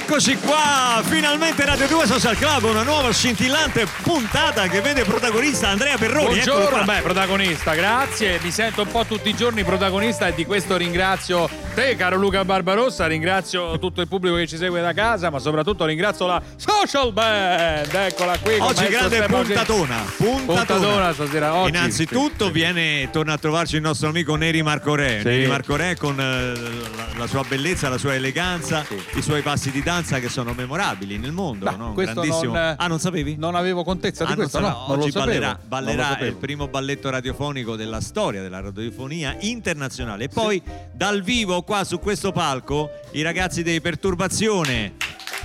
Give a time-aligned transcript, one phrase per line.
[0.00, 5.96] Eccoci qua, finalmente Radio 2 Social Club, una nuova scintillante puntata che vede protagonista Andrea
[5.98, 6.26] Perroni.
[6.26, 8.38] Buongiorno, beh, protagonista, grazie.
[8.42, 12.44] Mi sento un po' tutti i giorni protagonista e di questo ringrazio te, caro Luca
[12.44, 17.12] Barbarossa, ringrazio tutto il pubblico che ci segue da casa, ma soprattutto ringrazio la Social
[17.12, 17.92] Band.
[17.92, 18.56] Eccola qui.
[18.58, 20.44] Oggi grande puntatona, puntatona.
[20.64, 21.54] Puntatona stasera.
[21.54, 22.52] Oggi, Innanzitutto sì, sì.
[22.52, 25.18] viene, torna a trovarci il nostro amico Neri Marco Re.
[25.18, 25.26] Sì.
[25.28, 26.52] Neri Marco Re con eh,
[26.96, 29.18] la, la sua bellezza, la sua eleganza, Sì.
[29.18, 31.64] i suoi passi di danza che sono memorabili nel mondo.
[31.64, 31.94] Beh, no?
[31.94, 32.52] Grandissimo.
[32.52, 33.36] non- ah, non sapevi?
[33.38, 37.74] Non avevo contezza di Ah, questo, no, non oggi ballerà, ballerà il primo balletto radiofonico
[37.74, 40.24] della storia della radiofonia internazionale.
[40.24, 44.94] E poi dal vivo qua su questo palco i ragazzi dei Perturbazione.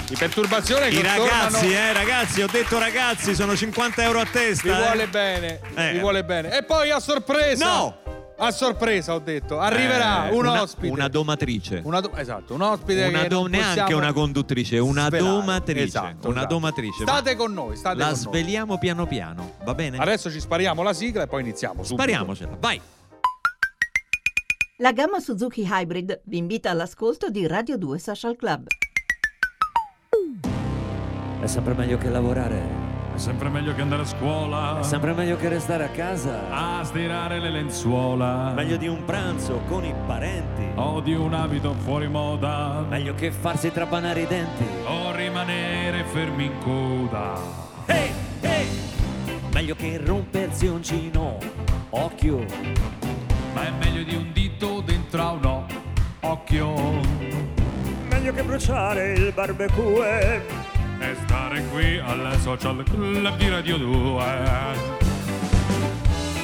[0.07, 4.63] Di perturbazione I ragazzi, tornano- eh, ragazzi, ho detto ragazzi, sono 50 euro a testa.
[4.63, 4.85] Vi eh.
[4.85, 5.91] vuole bene, Eh.
[5.94, 6.57] vi vuole bene.
[6.57, 7.66] E poi a sorpresa.
[7.66, 7.97] No!
[8.35, 10.87] A sorpresa ho detto, arriverà Eh, un una, ospite.
[10.91, 11.81] Una domatrice.
[11.83, 15.29] Una do- esatto, un ospite Una do- neanche una conduttrice, una svelare.
[15.31, 15.83] domatrice.
[15.83, 16.53] Esatto, una esatto.
[16.53, 17.01] domatrice.
[17.03, 18.21] State con noi, state La con noi.
[18.21, 19.97] sveliamo piano piano, va bene?
[19.97, 21.83] Adesso ci spariamo la sigla e poi iniziamo.
[21.83, 21.93] subito.
[22.02, 22.81] Spariamocela, vai.
[24.77, 28.65] La gamma Suzuki Hybrid vi invita all'ascolto di Radio 2 Social Club.
[31.39, 32.83] È sempre meglio che lavorare.
[33.14, 34.80] È sempre meglio che andare a scuola.
[34.80, 36.50] È sempre meglio che restare a casa.
[36.50, 38.53] A stirare le lenzuola.
[38.55, 40.66] Meglio di un pranzo con i parenti.
[40.73, 42.83] O di un abito fuori moda.
[42.89, 44.66] Meglio che farsi trapanare i denti.
[44.86, 47.39] O rimanere fermi in coda.
[47.86, 48.11] Ehi,
[48.42, 48.67] ehi!
[49.53, 51.38] Meglio che rompersi un cino.
[51.92, 52.44] Occhio.
[53.53, 55.66] Ma è meglio di un dito dentro a un
[56.22, 56.73] occhio.
[58.09, 60.72] Meglio che bruciare il barbecue.
[61.03, 64.23] E stare qui alla social club di Radio 2.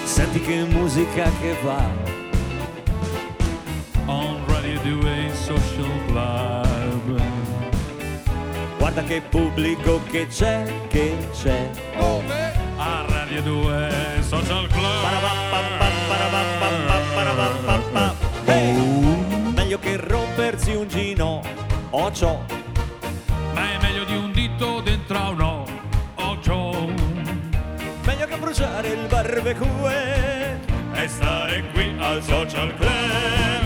[0.04, 1.90] Senti che musica che va.
[4.08, 7.22] On Radio 2 Social Club.
[8.78, 11.70] Guarda che pubblico che c'è, che c'è.
[11.98, 12.52] Come?
[12.76, 15.40] A Radio 2 Social Club.
[18.44, 19.54] Ehi!
[19.56, 21.42] Meglio che rompersi un gino.
[21.44, 21.56] È
[21.92, 22.46] meglio
[24.60, 25.66] dito dentro a un
[26.16, 26.94] occhio.
[28.04, 30.60] Meglio che bruciare il barbecue.
[30.92, 33.59] e stare qui al social club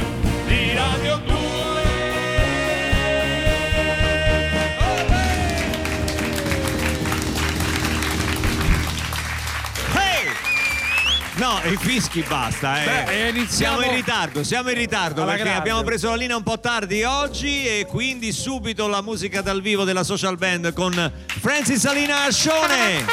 [11.43, 13.03] No, i fischi basta, eh.
[13.03, 15.59] Beh, iniziamo- Siamo in ritardo, siamo in ritardo Alla perché grande.
[15.59, 19.83] abbiamo preso la linea un po' tardi oggi e quindi subito la musica dal vivo
[19.83, 21.11] della social band con
[21.41, 23.05] Francis Salina Ascione.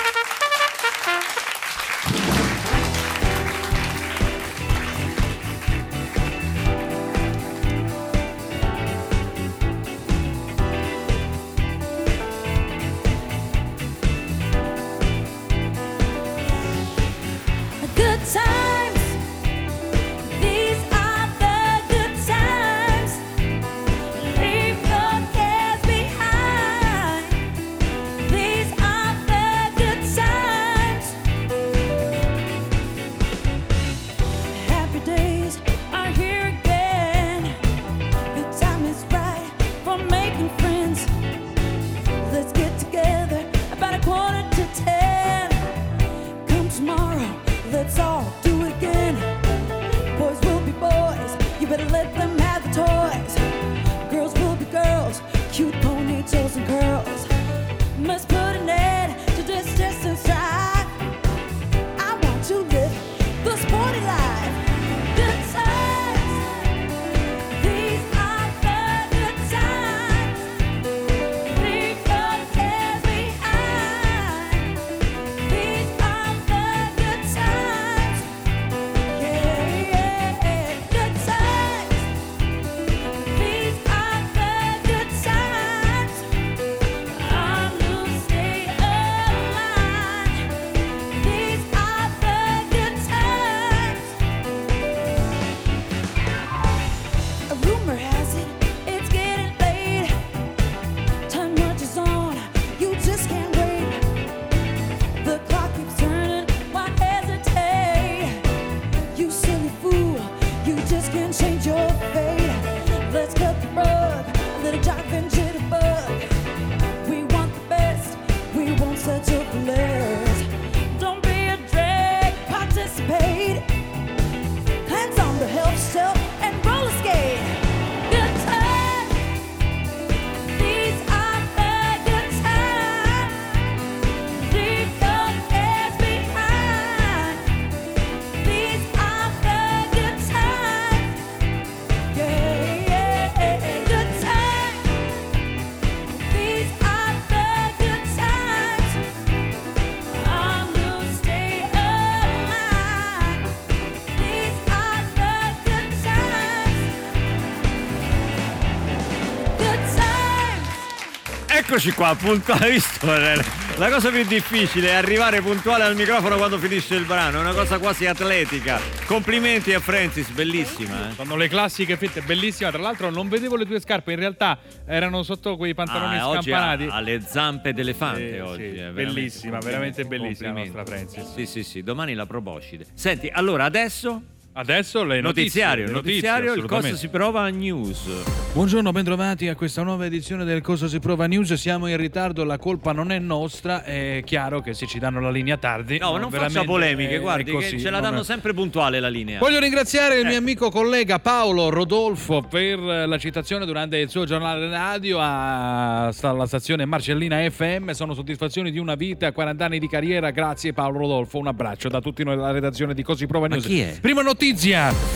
[161.81, 163.07] Eccoci qua, puntuale, visto?
[163.07, 167.55] La cosa più difficile è arrivare puntuale al microfono quando finisce il brano, è una
[167.55, 168.79] cosa quasi atletica.
[169.07, 171.09] Complimenti a Francis, bellissima.
[171.09, 171.15] Eh?
[171.15, 172.69] Sono le classiche fette, bellissima.
[172.71, 176.53] Tra l'altro non vedevo le tue scarpe, in realtà erano sotto quei pantaloni Ah, oggi
[176.53, 176.87] ha, scampanati.
[176.91, 178.71] ha le zampe d'elefante Sì, oggi.
[178.75, 181.33] sì, eh, bellissima, veramente bellissima la nostra Francis.
[181.35, 182.85] Sì, sì, sì, domani la proboscide.
[182.93, 184.21] Senti, allora adesso
[184.53, 185.43] Adesso le notizie.
[185.65, 186.99] notiziario, le notiziario, notizie, il cosa assolutamente.
[186.99, 188.53] si prova a news.
[188.53, 191.53] Buongiorno, bentrovati a questa nuova edizione del Cosa si prova news.
[191.55, 193.85] Siamo in ritardo, la colpa non è nostra.
[193.85, 195.99] È chiaro che se ci danno la linea tardi.
[195.99, 198.99] No, non faccia polemiche, è- guardi è così, che ce la danno è- sempre puntuale
[198.99, 199.39] la linea.
[199.39, 200.29] Voglio ringraziare il Eh.
[200.31, 206.47] mio amico collega Paolo Rodolfo per la citazione durante il suo giornale radio a- alla
[206.47, 207.91] stazione Marcellina FM.
[207.93, 210.31] Sono soddisfazioni di una vita, 40 anni di carriera.
[210.31, 211.39] Grazie Paolo Rodolfo.
[211.39, 213.65] Un abbraccio da tutti noi della redazione di Così Prova Ma News.
[213.67, 213.97] chi è?
[214.01, 214.39] Prima notizia.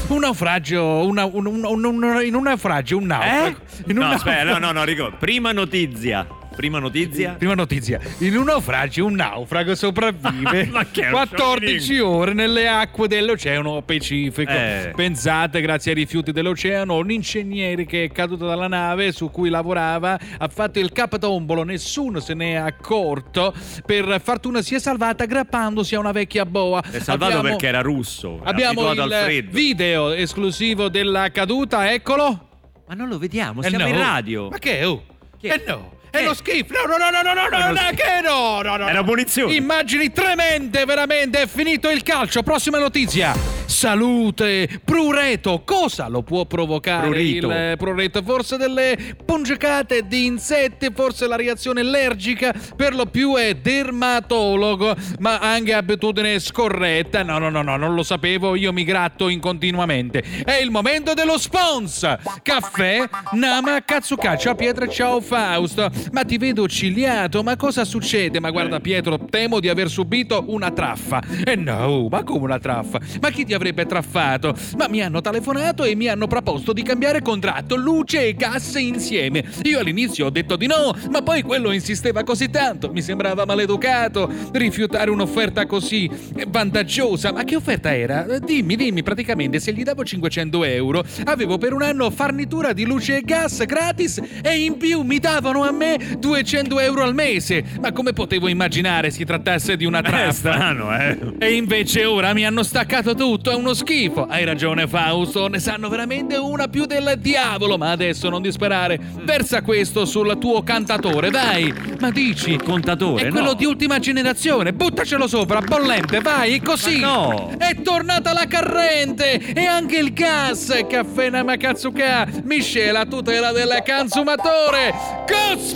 [0.09, 3.56] Un naufragio, una- un, un- un- un- in un naufragio, un naufrago.
[3.87, 3.94] Un Eh?
[3.94, 5.12] No, aspetta, no, no, no, Rico.
[5.19, 6.26] Prima notizia.
[6.55, 7.35] Prima notizia.
[7.37, 12.69] Prima notizia, in un naufragio un naufrago sopravvive Ma che è un 14 ore nelle
[12.69, 14.51] acque dell'Oceano Pacifico.
[14.51, 14.93] Eh.
[14.95, 20.19] Pensate, grazie ai rifiuti dell'oceano, un ingegnere che è caduto dalla nave su cui lavorava
[20.39, 23.53] ha fatto il capatombolo, nessuno se ne è accorto.
[23.85, 26.83] Per fortuna si è salvata aggrappandosi a una vecchia boa.
[26.83, 28.41] È salvato Abbiamo- perché era russo.
[28.45, 32.49] Abbiamo il video esclusivo della caduta, eccolo.
[32.87, 33.91] Ma non lo vediamo, Eh siamo no.
[33.91, 34.49] in radio.
[34.51, 34.85] Ma che?
[34.85, 35.03] Oh?
[35.41, 35.49] Che?
[35.49, 35.93] Eh no.
[36.15, 36.73] È lo schifo!
[36.75, 38.89] No, no, no, no, no, no, no, che no, no, no.
[38.89, 39.53] Era punizione.
[39.55, 41.43] Immagini tremende, veramente.
[41.43, 42.45] È finito il calcio.
[42.45, 43.35] Prossima notizia.
[43.67, 44.81] Salute.
[44.85, 45.63] Prureto.
[45.65, 47.47] Cosa lo può provocare Prurito.
[47.49, 48.23] il eh, prureto?
[48.23, 52.55] Forse delle pungicate di insetti, forse la reazione allergica.
[52.77, 57.25] Per lo più è dermatologo, ma anche abitudine scorretta.
[57.25, 58.55] No, no, no, no, non lo sapevo.
[58.55, 60.23] Io mi gratto incontinuamente.
[60.45, 62.19] È il momento dello sponsor.
[62.41, 64.37] Caffè Nama Katsuka.
[64.37, 65.91] Ciao Pietro, ciao Fausto.
[66.12, 67.43] Ma ti vedo ciliato.
[67.43, 68.41] Ma cosa succede?
[68.41, 71.23] Ma guarda Pietro, temo di aver subito una traffa.
[71.45, 73.01] Eh no, ma come una traffa?
[73.21, 74.55] Ma chi ti avrebbe traffato?
[74.77, 79.45] Ma mi hanno telefonato e mi hanno proposto di cambiare contratto, luce e gas insieme.
[79.62, 84.31] Io all'inizio ho detto di no, ma poi quello insisteva così tanto, mi sembrava maleducato
[84.53, 86.11] rifiutare un'offerta così
[86.49, 87.33] vantaggiosa.
[87.33, 88.39] Ma che offerta era?
[88.39, 93.19] Dimmi, dimmi, praticamente se gli davo 500 euro, avevo per un anno farnitura di luce
[93.19, 97.64] e gas gratis e in più mi davano a me 200 euro al mese.
[97.81, 100.32] Ma come potevo immaginare si trattasse di una È traffa?
[100.32, 101.19] strano, eh.
[101.38, 104.26] E invece ora mi hanno staccato tutto, è uno schifo.
[104.26, 108.99] Hai ragione Fausto, ne sanno veramente una più del diavolo, ma adesso non disperare.
[109.23, 111.73] Versa questo sul tuo cantatore, vai.
[112.00, 112.50] Ma dici...
[112.52, 113.55] Il contatore, È quello no.
[113.55, 116.99] di ultima generazione, buttacelo sopra, bollente, vai, così.
[117.00, 117.52] Ma no.
[117.58, 120.73] È tornata la corrente e anche il gas.
[120.88, 124.94] Caffè Namakatsuka, miscela tutela del consumatore.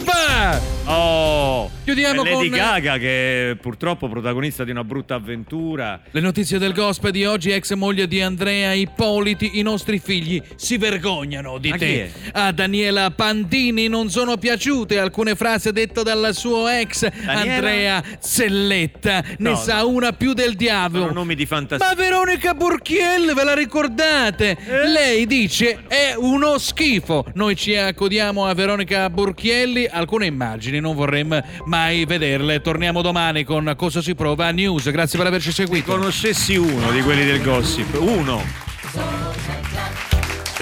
[0.08, 0.60] Cospa!
[0.88, 1.77] Oh!
[1.88, 6.02] Chiudiamo è Lady con- Gaga che è purtroppo protagonista di una brutta avventura.
[6.11, 10.76] Le notizie del gospel di oggi, ex moglie di Andrea Ippoliti, i nostri figli si
[10.76, 12.11] vergognano di chi te.
[12.33, 19.25] A Daniela Pantini non sono piaciute alcune frasi dette dal suo ex Andrea Zelletta.
[19.38, 21.11] Ne No, sa una più del Sono diavolo.
[21.11, 21.87] nomi di fantasia.
[21.87, 24.59] Ma Veronica Burchiel, ve la ricordate?
[24.66, 24.88] Eh?
[24.88, 27.25] Lei dice è uno schifo.
[27.33, 32.61] Noi ci accodiamo a Veronica Burchielli, alcune immagini non vorremmo mai vederle.
[32.61, 34.90] Torniamo domani con Cosa si prova a News.
[34.90, 35.92] Grazie per averci seguito.
[35.92, 37.99] Conoscessi uno di quelli del gossip.
[38.00, 38.42] Uno.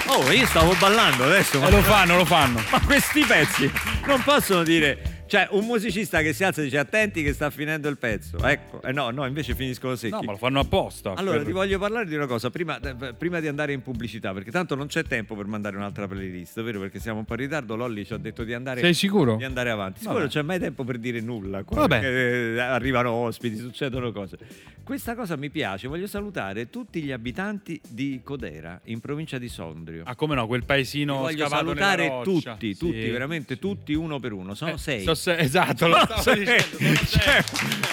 [0.07, 1.59] Oh, io stavo ballando adesso.
[1.61, 2.63] Ma, Eh, lo fanno, lo fanno.
[2.71, 3.71] ma questi pezzi
[4.07, 5.16] non possono dire.
[5.27, 8.39] Cioè, un musicista che si alza e dice attenti che sta finendo il pezzo.
[8.39, 8.81] Ecco.
[8.83, 10.13] Eh no, no, invece finiscono secchi.
[10.15, 11.15] No, ma lo fanno apposta.
[11.15, 14.33] Allora, Per- ti voglio parlare di una cosa prima, eh, prima di andare in pubblicità,
[14.33, 16.79] perché tanto non c'è tempo per mandare un'altra playlist, vero?
[16.81, 17.75] Perché siamo un po' in ritardo.
[17.77, 19.37] Lolli ci ha detto di andare, Sei sicuro?
[19.37, 20.01] di andare avanti.
[20.01, 21.65] Sicuro non c'è mai tempo per dire nulla.
[21.65, 22.05] qua, Vabbè.
[22.05, 24.39] eh, arrivano ospiti, succedono cose.
[24.85, 25.89] Questa cosa mi piace.
[25.89, 30.05] Voglio salutare tutti gli abitanti di Codera, in provincia di Sondrio.
[30.07, 32.53] Ah, come no, quel paesino Li voglio salutare roccia.
[32.53, 32.79] tutti, Sì.
[32.79, 34.55] tutti, veramente tutti, uno per uno.
[34.55, 35.03] Sono Eh, sei.
[35.03, 36.77] so se- esatto, lo stavo dicendo.
[37.05, 37.45] C'è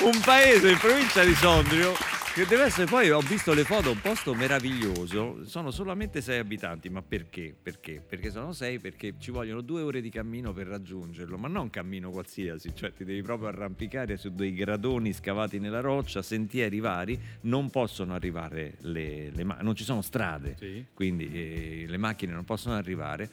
[0.03, 1.93] un paese in provincia di Sondrio
[2.33, 6.89] che deve essere poi ho visto le foto un posto meraviglioso sono solamente sei abitanti
[6.89, 11.37] ma perché perché perché sono sei perché ci vogliono due ore di cammino per raggiungerlo
[11.37, 16.23] ma non cammino qualsiasi cioè ti devi proprio arrampicare su dei gradoni scavati nella roccia
[16.23, 20.83] sentieri vari non possono arrivare le, le ma- non ci sono strade Sì.
[20.91, 23.29] quindi eh, le macchine non possono arrivare.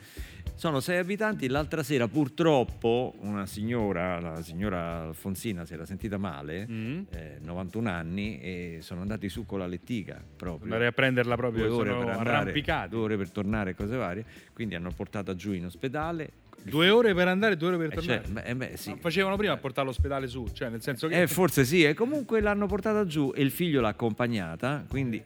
[0.61, 6.67] Sono sei abitanti, l'altra sera purtroppo una signora, la signora Alfonsina, si era sentita male,
[6.71, 7.00] Mm.
[7.12, 10.64] eh, 91 anni, e sono andati su con la lettiga proprio.
[10.64, 14.23] Andare a prenderla proprio, due ore per andare, due ore per tornare, cose varie.
[14.52, 16.31] Quindi hanno portata giù in ospedale.
[16.62, 18.23] Due ore per andare e due ore per Eh, tornare.
[18.25, 18.95] cioè, beh, eh, beh, sì.
[19.00, 22.43] Facevano prima a portare all'ospedale su, cioè nel senso che Eh, forse sì, e comunque
[22.43, 25.23] l'hanno portata giù e il figlio l'ha accompagnata, quindi.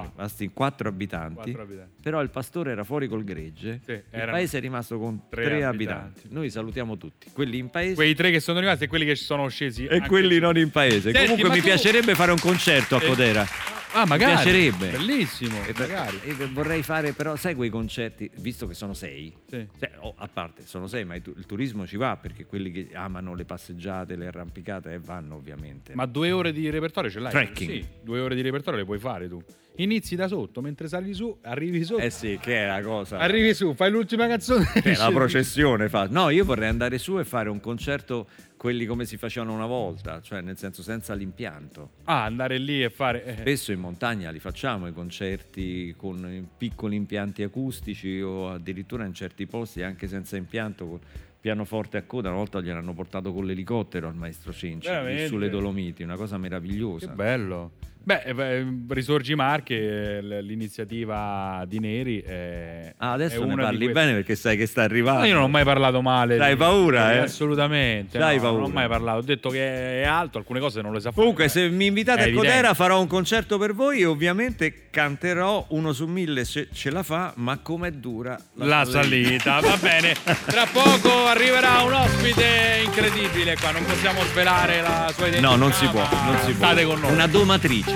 [0.00, 1.34] Sono rimasti quattro abitanti.
[1.34, 2.02] Quattro abitanti.
[2.02, 3.80] Però il pastore era fuori col gregge.
[3.84, 6.02] Sì, il paese è rimasto con tre tre, abitanti.
[6.18, 6.28] abitanti.
[6.34, 9.24] Noi salutiamo tutti, quelli in paese quei tre che sono rimasti e quelli che ci
[9.24, 11.10] sono scesi e quelli non in paese.
[11.12, 13.46] Senti, comunque mi tu- piacerebbe fare un concerto a Eh, Codera.
[13.94, 14.32] Ah, magari.
[14.32, 14.88] piacerebbe.
[14.88, 16.18] Bellissimo, E magari.
[16.24, 19.66] e vorrei fare però, sai quei concerti, visto che sono sei, Sì.
[19.78, 23.34] cioè, oh, a parte sono sei, ma il turismo ci va perché quelli che amano
[23.34, 25.94] le passeggiate, le arrampicate, eh, vanno ovviamente.
[25.94, 27.32] Ma due ore di repertorio ce l'hai?
[27.32, 27.70] Trekking.
[27.70, 29.42] Sì, due ore di repertorio le puoi fare tu.
[29.76, 32.00] Inizi da sotto, mentre sali su, arrivi sotto.
[32.02, 33.18] Eh sì, che è la cosa.
[33.18, 34.64] Arrivi su, fai l'ultima canzone.
[34.72, 36.06] Che è la processione fa.
[36.10, 40.20] No, io vorrei andare su e fare un concerto quelli come si facevano una volta,
[40.20, 41.90] cioè nel senso senza l'impianto.
[42.04, 43.24] Ah, andare lì e fare.
[43.24, 43.36] eh.
[43.38, 49.46] Spesso in montagna li facciamo i concerti con piccoli impianti acustici o addirittura in certi
[49.46, 51.00] posti anche senza impianto
[51.42, 52.28] pianoforte a coda.
[52.28, 55.26] Una volta gliel'hanno portato con l'elicottero al maestro Cenci Veramente?
[55.26, 57.08] sulle Dolomiti, una cosa Che meravigliosa.
[57.08, 57.72] bello.
[58.04, 62.20] Beh, eh, Risorgi Marche, eh, l'iniziativa di Neri.
[62.20, 65.20] È, Ah, è adesso ne una di parli bene perché sai che sta arrivando.
[65.20, 66.36] Ma io non ho mai parlato male.
[66.36, 67.20] C'hai di- paura, di- eh?
[67.20, 68.18] Assolutamente.
[68.18, 68.66] C'hai no, Non paura.
[68.66, 69.18] ho mai parlato.
[69.18, 71.20] Ho detto che è alto, alcune cose non le sa fare.
[71.20, 75.66] Comunque, se mi invitate È a Codera farò un concerto per voi e ovviamente canterò
[75.68, 80.14] uno su mille se ce la fa, ma com'è dura La salita, va bene.
[80.46, 85.48] Tra poco arriverà un ospite incredibile qua, non possiamo svelare la sua identità.
[85.48, 86.66] No, non si può, non si può.
[86.66, 87.12] State con noi.
[87.12, 87.94] Una domatrice.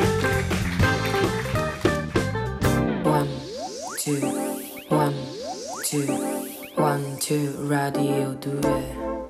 [3.03, 3.29] One,
[4.03, 4.19] two,
[4.89, 5.15] one,
[5.89, 6.45] two,
[6.77, 9.26] one, two, radio 2.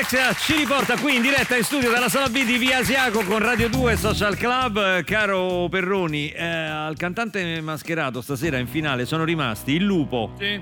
[0.00, 3.38] Alexia ci riporta qui in diretta in studio dalla sala B di Via Asiaco con
[3.38, 5.04] Radio 2 Social Club.
[5.04, 10.58] Caro Perroni, eh, al cantante mascherato stasera in finale sono rimasti il lupo, Sì,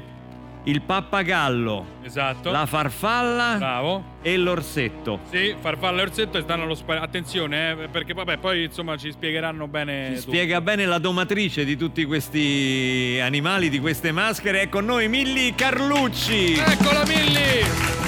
[0.64, 2.50] il pappagallo, esatto.
[2.50, 4.04] la farfalla Bravo.
[4.22, 5.20] e l'orsetto.
[5.30, 7.04] Sì, farfalla e orsetto e stanno allo spazio.
[7.04, 10.06] Attenzione, eh, perché vabbè, poi insomma ci spiegheranno bene.
[10.08, 10.30] Ci tutto.
[10.32, 14.62] spiega bene la domatrice di tutti questi animali, di queste maschere.
[14.62, 16.54] È con noi Milli Carlucci.
[16.54, 18.07] Eccola Milli!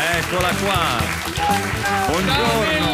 [0.00, 2.06] Eccola qua.
[2.06, 2.92] Buongiorno.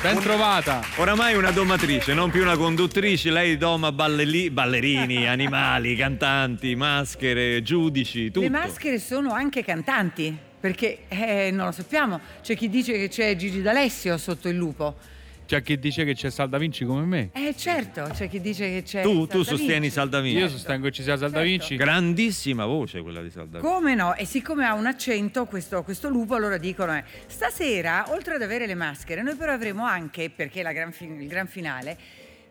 [0.00, 0.80] Ben trovata.
[0.96, 8.26] Oramai una domatrice, non più una conduttrice, lei doma balleli- ballerini, animali, cantanti, maschere, giudici,
[8.30, 8.40] tutto.
[8.40, 12.18] Le maschere sono anche cantanti, perché eh, non lo sappiamo.
[12.40, 14.96] C'è chi dice che c'è Gigi D'Alessio sotto il lupo.
[15.50, 17.30] C'è chi dice che c'è Salda Vinci come me.
[17.32, 19.02] Eh certo, c'è chi dice che c'è...
[19.02, 19.90] Tu, tu Salda sostieni Vinci.
[19.90, 20.38] Saldavinci.
[20.38, 21.50] Io sostengo che ci sia Salda Certo.
[21.50, 21.74] Vinci.
[21.74, 23.66] Grandissima voce quella di Saldavinci.
[23.66, 24.14] Come no?
[24.14, 28.64] E siccome ha un accento questo, questo lupo, allora dicono eh, stasera, oltre ad avere
[28.68, 31.98] le maschere, noi però avremo anche, perché è la gran fin- il gran finale,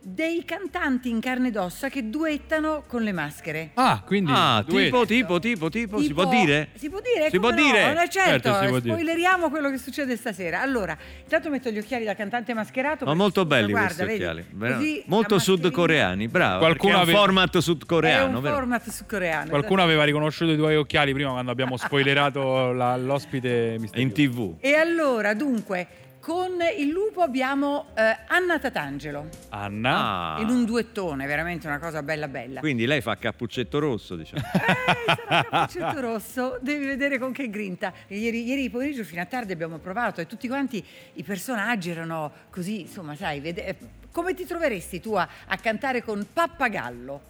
[0.01, 3.71] dei cantanti in carne ed ossa che duettano con le maschere.
[3.73, 4.31] Ah, quindi.
[4.33, 6.69] Ah, tipo, tipo, tipo, tipo, si può dire?
[6.75, 7.29] Si può dire?
[7.29, 7.55] Si può no?
[7.55, 7.91] dire?
[8.03, 8.93] Eh, certo, Certo, si può dire.
[8.93, 10.61] spoileriamo quello che succede stasera.
[10.61, 13.05] Allora, intanto metto gli occhiali da cantante mascherato.
[13.05, 15.03] Ma molto belli guarda, questi occhiali.
[15.07, 16.59] Molto sudcoreani, bravo.
[16.59, 18.55] Qualcuno è un aveva- format È sudcoreano, un vero?
[18.55, 19.49] format sudcoreano.
[19.49, 24.55] Qualcuno aveva riconosciuto i tuoi occhiali prima quando abbiamo spoilerato la- l'ospite In tv.
[24.59, 25.87] E allora, dunque,
[26.19, 29.29] con il lupo abbiamo eh, Anna Tatangelo.
[29.49, 30.35] Anna.
[30.35, 32.59] Ah, In un duettone, veramente una cosa bella bella.
[32.59, 34.41] quindi lei fa cappuccetto rosso, diciamo.
[34.43, 37.93] Eh, sarà cappuccetto rosso, devi vedere con che grinta.
[38.07, 40.83] Ieri, ieri pomeriggio fino a tardi abbiamo provato e tutti quanti
[41.13, 43.75] i personaggi erano così, insomma, sai, vede- eh,
[44.11, 47.21] come ti troveresti tu a, a cantare con Pappagallo?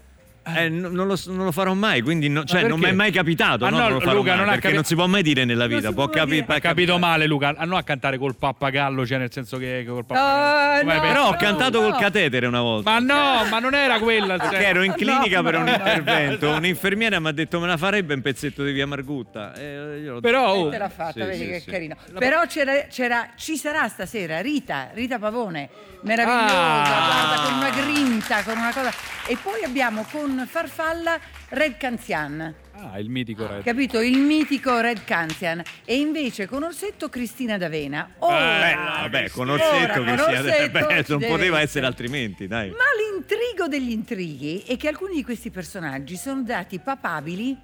[0.56, 2.94] Eh, no- non, lo, non lo farò mai, quindi no- cioè, non mi perché?
[2.94, 3.66] è mai capitato.
[3.66, 5.08] Ah, no, no, non lo farò Luca, mai, non ha perché capi- non si può
[5.08, 5.92] mai dire nella vita.
[5.92, 7.54] Può capi- Hai capito male, Luca.
[7.58, 10.80] A noi a cantare col pappagallo, cioè nel senso che col Ah, pappagallo.
[10.82, 11.02] Come no.
[11.02, 11.90] Però ho No, cantato no.
[11.90, 12.90] col catetere una volta.
[12.92, 14.38] Ma no, ma non era quella.
[14.38, 14.66] Perché cioè.
[14.66, 15.76] ero in clinica No, per un no, no.
[15.78, 16.50] intervento.
[16.52, 19.54] Un'infermiera mi ha detto me la farebbe un pezzetto di via Margutta.
[19.56, 21.70] E io l'ho Però E oh, te l'ha fatta, sì, vedi sì, che sì.
[21.72, 21.96] carino.
[22.18, 25.70] Però c'era, c'era- ci sarà stasera Rita, Rita Pavone,
[26.02, 27.06] meravigliosa, Ah.
[27.06, 28.92] guarda, con una grinta, con una cosa.
[29.28, 31.20] E poi abbiamo con Farfalla
[31.50, 32.54] Red Canzian.
[32.74, 33.64] Ah, il mitico Red.
[33.64, 34.00] Capito?
[34.00, 35.62] Il mitico Red Canzian.
[35.86, 38.16] E invece con Orsetto Cristina D'Avena.
[38.20, 40.02] Ora, Eh, vabbè, con Ora, Orsetto.
[40.02, 41.62] Orsetto beh, ci non poteva essere.
[41.64, 42.70] essere altrimenti, dai.
[42.70, 42.78] Ma
[43.12, 47.58] l'intrigo degli intrighi è che alcuni di questi personaggi sono dati papabili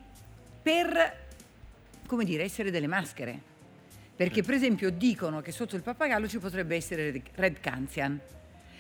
[0.62, 1.14] per,
[2.08, 3.54] come dire, essere delle maschere.
[4.16, 8.20] Perché, per esempio, dicono che sotto il pappagallo ci potrebbe essere Red Canzian.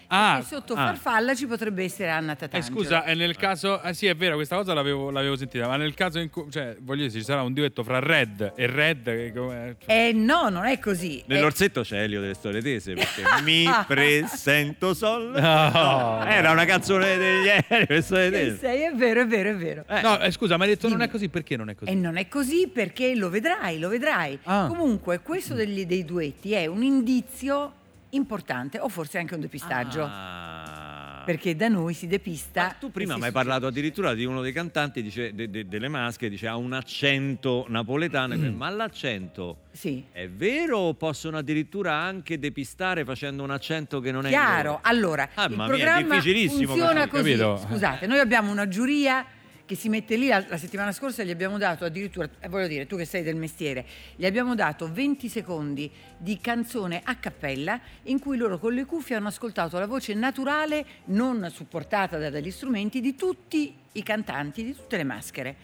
[0.08, 0.78] Ah, e sotto ah.
[0.88, 2.76] Farfalla ci potrebbe essere Anna Eh, Tatangelo.
[2.76, 5.94] scusa, e nel caso, eh, sì, è vero, questa cosa l'avevo, l'avevo sentita, ma nel
[5.94, 9.76] caso in cui, cioè, voglio dire, ci sarà un duetto fra Red e Red, come-
[9.86, 11.20] Eh no, non è così.
[11.20, 15.34] Eh, Nell'orsetto c'è Elio delle storie tese perché mi presento sol.
[15.46, 16.24] No.
[16.26, 18.58] Era una canzone degli Elio delle storie eh, tese.
[18.58, 19.84] sei, è vero, è vero, è vero.
[20.02, 21.10] No, eh, scusa, ma hai detto non Dimmi.
[21.10, 21.92] è così, perché non è così?
[21.92, 24.38] E non è così perché lo vedrai, lo vedrai.
[24.44, 24.66] Ah.
[24.68, 27.74] Comunque, questo degli- dei duetti è un indizio
[28.12, 30.04] importante, o forse anche un depistaggio.
[30.04, 31.24] Ah.
[31.26, 32.66] Perché da noi si depista.
[32.66, 35.88] Ma tu prima mi hai parlato addirittura di uno dei cantanti dice, de- de- delle
[35.88, 40.04] maschere, dice ha un accento napoletano, ma l'accento Sì.
[40.12, 45.30] è vero o possono addirittura anche depistare facendo un accento che non è Chiaro, allora
[45.34, 47.38] Ah, il mia, è programma difficilissimo funziona così, così.
[47.38, 47.58] capito?
[47.68, 49.26] Scusate, noi abbiamo una giuria
[49.65, 52.95] che si mette lì la, settimana scorsa gli abbiamo dato addirittura, eh, voglio dire, tu
[52.98, 58.38] che sei del mestiere, gli abbiamo dato 20 secondi di canzone a cappella in cui
[58.38, 63.15] loro con le cuffie hanno ascoltato la voce naturale, non supportata da- dagli strumenti, di
[63.15, 65.55] tutti i cantanti, di tutte le maschere.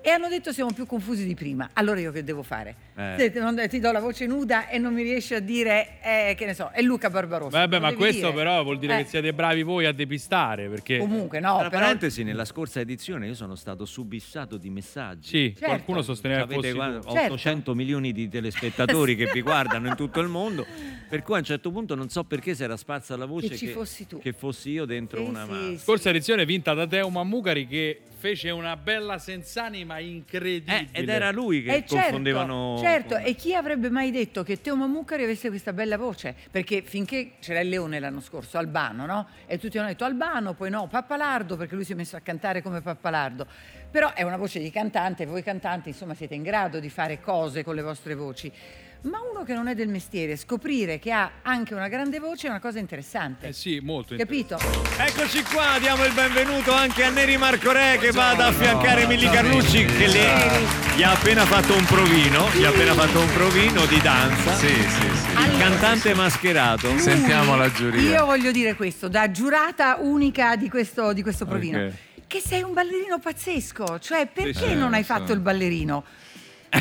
[0.00, 1.68] E hanno detto siamo più confusi di prima.
[1.74, 2.74] Allora io che devo fare?
[2.96, 3.14] Eh.
[3.18, 6.34] Se ti- non- ti do la voce nuda e non mi riesci a dire, eh,
[6.36, 7.58] che ne so, è Luca Barbarossa.
[7.58, 8.32] Vabbè, ma questo dire.
[8.32, 10.98] però vuol dire Eh, che siete bravi voi a depistare, perché...
[10.98, 11.82] Comunque, no, Tra però...
[11.82, 15.28] parentesi, nella scorsa edizione io sono stato subissato di messaggi.
[15.28, 15.64] Sì, Certo.
[15.66, 17.08] qualcuno sosteneva che Avete fossi guarda, tu.
[17.08, 20.64] 800 milioni di telespettatori che vi guardano in tutto il mondo,
[21.08, 23.56] per cui a un certo punto non so perché si era sparsa la voce Che
[23.56, 24.20] ci fossi tu.
[24.20, 25.68] che fossi io dentro Sì, una sì, mano.
[25.70, 25.78] sì.
[25.78, 30.88] Scorsa edizione vinta da Teo Mammugari che fece una bella senz'anima incredibile.
[30.92, 32.76] Eh, ed era lui che Eh, certo, confondevano.
[32.78, 36.34] certo, e chi avrebbe mai detto che Teo Mamucari avesse questa bella voce?
[36.50, 39.28] Perché finché c'era il leone l'anno scorso, Albano, no?
[39.46, 42.60] E tutti hanno detto Albano, poi no, Pappalardo, perché lui si è messo a cantare
[42.62, 43.46] come Pappalardo.
[43.90, 47.64] Però è una voce di cantante, voi cantanti insomma siete in grado di fare cose
[47.64, 48.52] con le vostre voci.
[49.02, 52.50] Ma uno che non è del mestiere, scoprire che ha anche una grande voce è
[52.50, 53.48] una cosa interessante.
[53.48, 54.58] Eh sì, molto Capito?
[54.98, 59.30] Eccoci qua, diamo il benvenuto anche a Neri Marco Re che va ad affiancare Milli
[59.30, 63.86] Carlucci che le- gli ha appena fatto un provino, gli ha appena fatto un provino
[63.86, 64.54] di danza.
[64.56, 65.48] Sì, sì, sì.
[65.48, 66.88] Il cantante mascherato.
[66.90, 68.18] Lui- Sentiamo la giuria.
[68.18, 71.84] Io voglio dire questo, da giurata unica di questo, di questo provino.
[71.86, 71.92] Ok.
[72.26, 75.32] Che sei un ballerino pazzesco, cioè perché non hai fatto so.
[75.34, 76.04] il ballerino?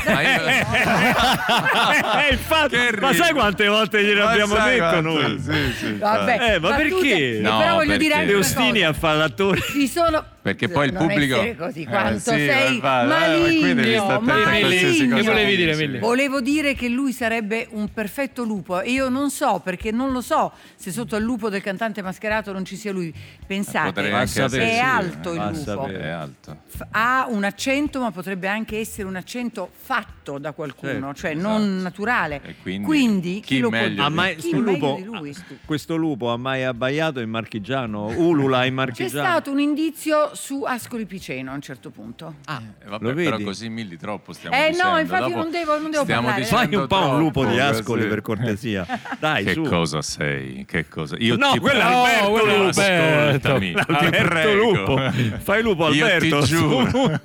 [0.06, 0.46] Ma io-
[2.28, 5.40] Eh, infatti, ma sai quante volte glielo Ma abbiamo detto quanto- noi?
[5.40, 5.94] Sì, sì.
[5.98, 6.90] Vabbè, Eh, ma battute.
[6.90, 7.38] perché?
[7.38, 7.98] E No, però voglio perché?
[8.04, 9.62] dire anche Leostini a fare l'attore.
[9.62, 13.38] Ci sono Perché poi il non pubblico- così, Eh, quanto sì, sei va- va- eh,
[13.40, 15.16] maligno, maligno.
[15.18, 15.76] Che volevi dire.
[15.76, 16.00] Milli?
[16.00, 20.22] Volevo dire che lui sarebbe un perfetto lupo e io non so perché non lo
[20.22, 23.14] so se sotto al lupo del cantante mascherato non ci sia lui.
[23.46, 25.36] Pensate, sapere, è sì, alto eh.
[25.36, 25.56] il lupo.
[25.64, 26.00] sapere.
[26.00, 26.58] È alto.
[26.92, 31.48] Ha un accento, ma potrebbe anche essere un accento fatto da qualcuno, Certo, cioè esatto.
[31.48, 32.42] non naturale.
[32.44, 34.02] E quindi chi, chi lo può meglio dire?
[34.04, 35.36] Ha mai, Chi lupo, di lui?
[35.66, 38.08] questo lupo ha mai abbaiato in marchigiano?
[38.18, 39.24] Ulula in C'è marchigiano?
[39.30, 42.36] stato un indizio su Ascoli Piceno a un certo punto.
[42.46, 45.00] Ah, Eh, vabbè, lo però così milli troppo stiamo Eh, no, dicendo.
[45.00, 46.46] infatti Dopo non devo- non devo stiamo parlare.
[46.46, 48.86] Fai un po' un lupo di troppo, Ascoli per cortesia.
[49.20, 49.62] Dai, Che su.
[49.64, 50.66] cosa sei?
[50.66, 51.16] Che cosa?
[51.20, 51.84] Io No, ti quello è.
[51.84, 52.64] Alberto quello.
[52.66, 53.28] Alberto.
[53.28, 54.54] Ascoltami, ti Alberto.
[54.56, 54.98] Lupo.
[55.40, 56.40] Fai lupo Io Alberto.
[56.42, 56.56] ti su.
[56.56, 57.22] giuro.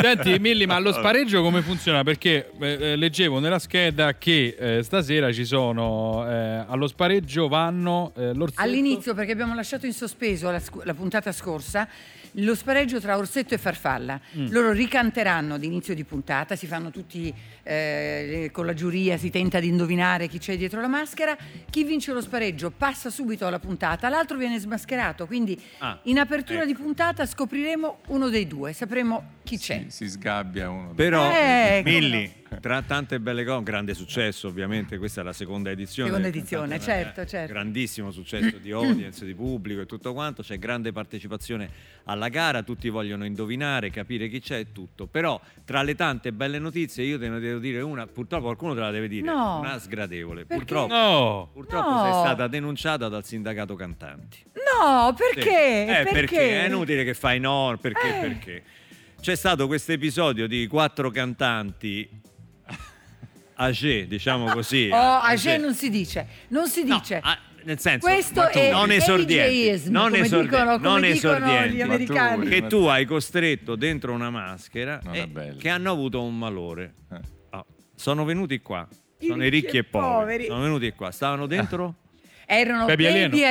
[0.00, 1.74] Senti, Milli, ma lo spareggio come funziona?
[2.02, 8.12] Perché eh, eh, leggevo nella scheda che eh, stasera ci sono eh, allo spareggio vanno
[8.16, 8.62] eh, l'orsetto.
[8.62, 11.88] All'inizio, perché abbiamo lasciato in sospeso la, scu- la puntata scorsa,
[12.32, 14.20] lo spareggio tra Orsetto e Farfalla.
[14.36, 14.48] Mm.
[14.50, 17.32] Loro ricanteranno d'inizio di puntata, si fanno tutti
[17.66, 21.36] eh, con la giuria, si tenta di indovinare chi c'è dietro la maschera.
[21.68, 25.26] Chi vince lo spareggio passa subito alla puntata, l'altro viene smascherato.
[25.26, 26.66] Quindi Ah, in apertura ecco.
[26.68, 29.84] di puntata scopriremo uno dei due, sapremo chi c'è.
[29.88, 30.92] Si, si sgabbia uno.
[30.94, 35.32] Però, Eh, come Milli, tra tante belle cose, un grande successo ovviamente, questa è la
[35.32, 36.08] seconda edizione.
[36.08, 37.52] Seconda edizione, certo, certo.
[37.52, 41.68] Grandissimo successo di audience, di pubblico e tutto quanto, c'è grande partecipazione
[42.04, 45.06] alla gara, tutti vogliono indovinare, capire chi c'è e tutto.
[45.06, 48.80] Però tra le tante belle notizie io te ne devo dire una, purtroppo qualcuno te
[48.80, 49.58] la deve dire, No.
[49.60, 50.44] una sgradevole.
[50.44, 50.64] Perché?
[50.64, 51.50] Purtroppo, No!
[51.52, 52.02] purtroppo No.
[52.04, 54.38] sei stata denunciata dal sindacato cantanti.
[54.54, 55.22] No, Sì.
[55.34, 56.00] perché?
[56.00, 56.62] Eh, perché?
[56.62, 58.16] È inutile che fai no, perché?
[58.16, 58.20] Eh.
[58.20, 58.62] Perché?
[59.20, 62.08] C'è stato questo episodio di quattro cantanti
[63.54, 64.88] age, diciamo così.
[64.92, 65.54] Oh, age.
[65.54, 67.20] Age non si dice, non si No, dice.
[67.22, 71.74] ah, nel senso, Questo è non esordienti, non come esordienti, dicono- come non esordienti.
[71.76, 72.46] gli americani.
[72.48, 76.94] che tu hai costretto dentro una maschera e che hanno avuto un malore.
[77.10, 77.20] Eh.
[77.96, 78.86] Sono venuti qua.
[79.18, 80.12] Sono I ricchi e poveri.
[80.14, 80.46] poveri.
[80.46, 81.10] Sono venuti qua.
[81.10, 81.94] Stavano dentro?
[82.48, 83.46] Erano Baby baby, alieno.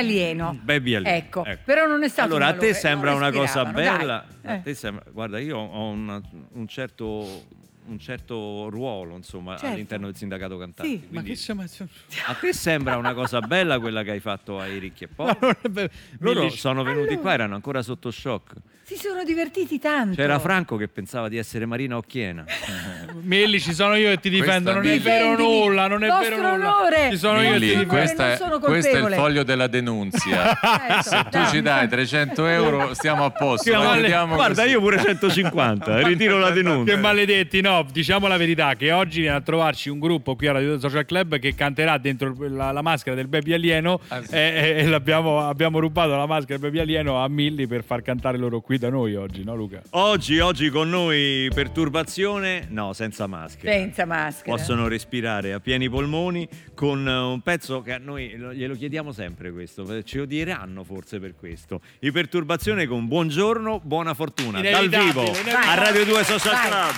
[0.48, 0.60] alieno.
[0.62, 1.16] Baby alieno.
[1.16, 1.44] Ecco.
[1.44, 1.62] Ecco.
[1.66, 4.26] però non è stato Allora, un a te sembra una cosa respiravano, bella.
[4.40, 4.52] dai.
[4.52, 4.62] A Eh.
[4.62, 6.20] te sembra- guarda, io ho una-
[6.52, 7.44] un certo
[7.88, 9.72] un certo ruolo insomma, Certo.
[9.74, 10.90] all'interno del sindacato cantanti.
[10.90, 10.96] Sì.
[11.02, 11.62] Ma Quindi che siamo...
[11.62, 15.36] a te sembra una cosa bella quella che hai fatto ai ricchi e poveri?
[15.40, 15.92] No, non è vero.
[16.18, 18.54] Loro Milli- sono venuti Allora- qua, erano ancora sotto shock.
[18.88, 20.14] Si sono divertiti tanto.
[20.14, 22.44] C'era Franco che pensava di essere Marina Occhiena.
[23.22, 24.72] Milli, ci sono io e ti difendo.
[24.72, 24.98] Non è Milli.
[25.00, 26.76] vero nulla, non è vero nulla.
[26.78, 27.08] onore.
[27.10, 27.92] Ci sono io e Milli, ti difendo.
[27.92, 30.56] questa non è, sono questo è il foglio della denunzia.
[30.86, 33.72] Certo, Se tu ci dai 300 euro, stiamo a posto.
[33.72, 34.68] Male- Guarda, così.
[34.68, 36.94] io pure 150, ritiro la denuncia.
[36.94, 40.58] Che maledetti, no, diciamo la verità che oggi viene a trovarci un gruppo qui alla
[40.60, 44.32] Radio Social Club che canterà dentro la, la maschera del baby alieno Ah, sì.
[44.34, 48.38] e, e- l'abbiamo, abbiamo rubato la maschera del baby alieno a Milli per far cantare
[48.38, 49.82] loro qui da noi oggi, no Luca?
[49.90, 53.72] Oggi, oggi con noi perturbazione, no, senza maschera.
[53.72, 54.56] Senza maschera.
[54.56, 59.12] Possono respirare a pieni polmoni con eh, un pezzo che a noi lo- glielo chiediamo
[59.12, 61.80] sempre questo, eh, ci odieranno forse per questo.
[62.00, 66.68] I perturbazione con buongiorno, buona fortuna, dal vivo a Radio 2 Social Vai.
[66.68, 66.94] Club.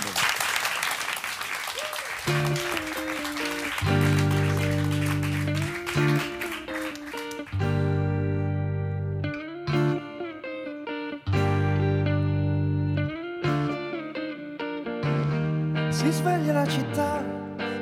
[15.99, 17.21] Si sveglia la città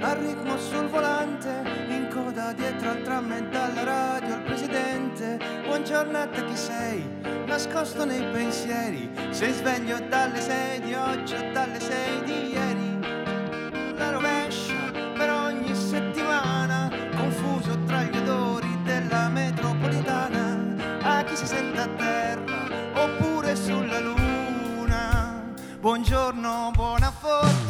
[0.01, 5.37] al ritmo sul volante, in coda dietro al tram e dalla radio al presidente.
[5.67, 7.07] Buongiornetta chi sei?
[7.45, 13.95] Nascosto nei pensieri, sei sveglio dalle sei di oggi o dalle sei di ieri.
[13.97, 20.57] La rovescia per ogni settimana, confuso tra gli odori della metropolitana.
[21.03, 25.53] A chi si sente a terra oppure sulla luna.
[25.79, 27.66] Buongiorno, buona fortuna.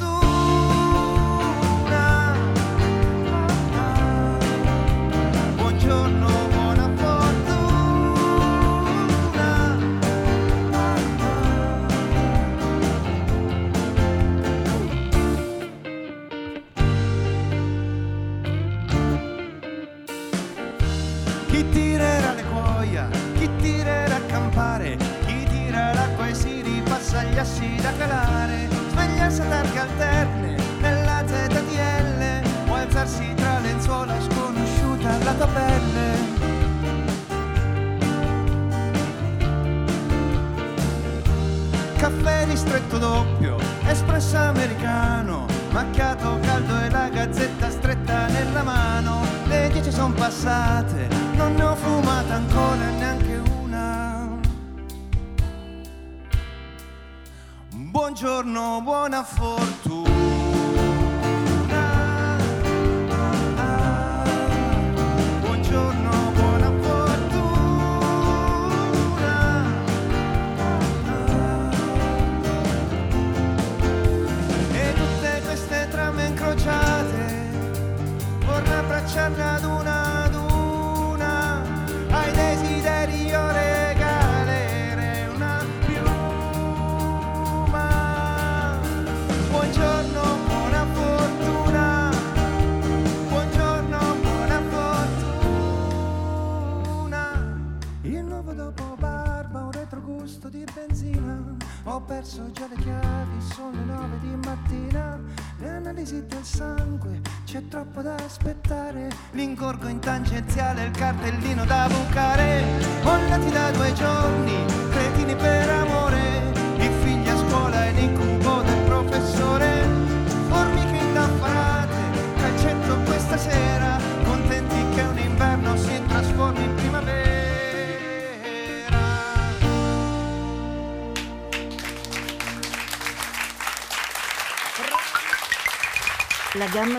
[35.37, 36.35] Tua pelle.
[41.97, 49.25] Caffè ristretto doppio, espresso americano, macchiato caldo e la gazzetta stretta nella mano.
[49.47, 54.29] Le dieci sono passate, non ne ho fumata ancora neanche una.
[57.71, 60.16] Buongiorno, buona fortuna.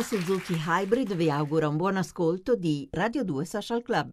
[0.08, 4.08] Suzuki Hybrid vi augura un buon ascolto di Radio 2 Social Club.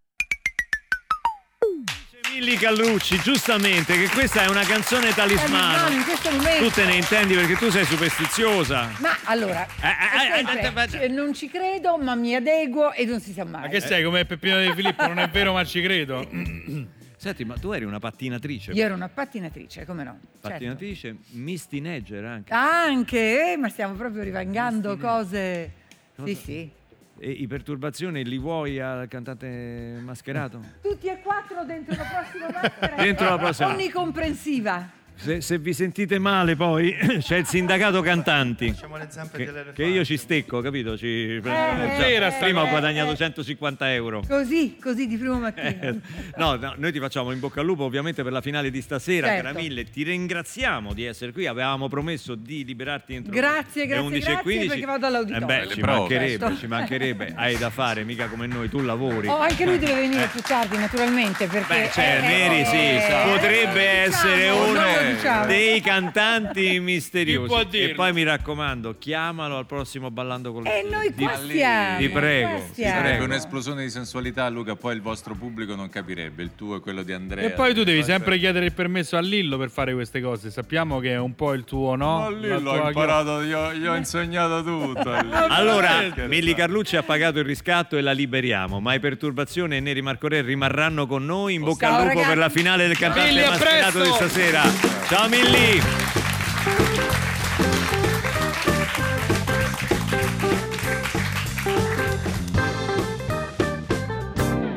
[2.34, 6.66] Milli Callucci, giustamente, che questa è una canzone Talismano, in questo momento.
[6.66, 8.90] Tu te ne intendi perché tu sei superstiziosa.
[9.00, 13.06] Ma allora, Eh, eh, sempre, eh, eh, cioè, non ci credo, ma mi adeguo e
[13.06, 13.62] non si sa mai.
[13.62, 15.08] Ma che sei come Peppino De Filippo?
[15.08, 16.28] Non è vero, ma ci credo.
[17.16, 18.74] Senti, ma tu eri una pattinatrice.
[18.74, 20.20] Io ero una pattinatrice, come no?
[20.34, 20.50] Certo.
[20.50, 22.54] Pattinatrice, Miss Teenager anche.
[22.54, 25.84] Anche, eh, ma stiamo proprio rivangando cose.
[26.24, 26.72] Sì, sì.
[27.18, 30.60] E i perturbazioni li vuoi al cantante mascherato?
[30.82, 32.96] Tutti e quattro dentro la prossima maschera.
[33.02, 33.70] Dentro la prossima.
[33.70, 34.90] Onnicomprensiva.
[35.18, 38.72] Se, se vi sentite male poi c'è il sindacato cantanti.
[38.72, 40.98] Facciamo le zampe Che, che io ci stecco, capito?
[40.98, 42.80] Ci- vera sta prima ho cosa.
[42.80, 44.24] guadagnato 150 euro.
[44.28, 45.68] Così, così di primo mattino.
[45.82, 45.96] Eh,
[46.38, 49.28] No, no, noi ti facciamo in bocca al lupo ovviamente per la finale di stasera,
[49.28, 49.44] Certo.
[49.44, 49.86] cara mille.
[49.86, 51.48] Ti ringraziamo di essere qui.
[51.48, 54.68] Avevamo promesso di liberarti entro Grazie, le grazie, 11 e grazie, 15.
[54.68, 55.48] perché vado all'auditorio.
[55.50, 56.58] Eh beh, ci mancherebbe, Certo.
[56.58, 57.34] ci mancherebbe.
[57.36, 59.28] Hai da fare, mica come noi, tu lavori.
[59.28, 61.74] Oh, anche lui deve venire più tardi, naturalmente, perché...
[61.74, 65.46] Beh, cioè, eh, Neri eh, sì, eh, potrebbe eh, essere diciamo, uno diciamo.
[65.46, 67.54] dei cantanti misteriosi.
[67.80, 71.98] E poi mi raccomando, chiamalo al prossimo Ballando con E le noi Di- qua stiamo.
[71.98, 73.24] ti prego, ti prego.
[73.26, 77.14] un'esplosione di sensualità, Luca, poi il vostro pubblico non capirebbe, il tuo e quello di
[77.14, 77.46] Andrea.
[77.46, 80.50] E poi tu devi sempre chiedere il permesso a Lillo per fare queste cose.
[80.52, 82.20] Sappiamo che è un po' il tuo, no?
[82.20, 85.14] Ma l'ho tua- imparato, gli ho, gli ho insegnato tutto.
[85.22, 85.36] Lillo.
[85.50, 85.94] Allora.
[86.28, 88.80] Milli Carlucci ha pagato il riscatto e la liberiamo.
[88.80, 91.54] Mai perturbazione e Neri Marco Re rimarranno con noi.
[91.56, 92.28] In bocca Ciao, al lupo ragazzi.
[92.30, 94.95] per la finale del a mascherato di stasera.
[95.08, 95.80] Ciao Milli!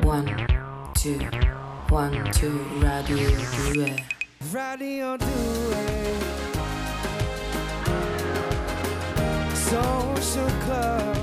[0.04, 0.46] One,
[0.94, 1.18] two,
[1.88, 3.30] one, two, radio
[3.72, 3.96] 2.
[4.52, 5.26] Radio 2
[9.54, 11.17] Social Club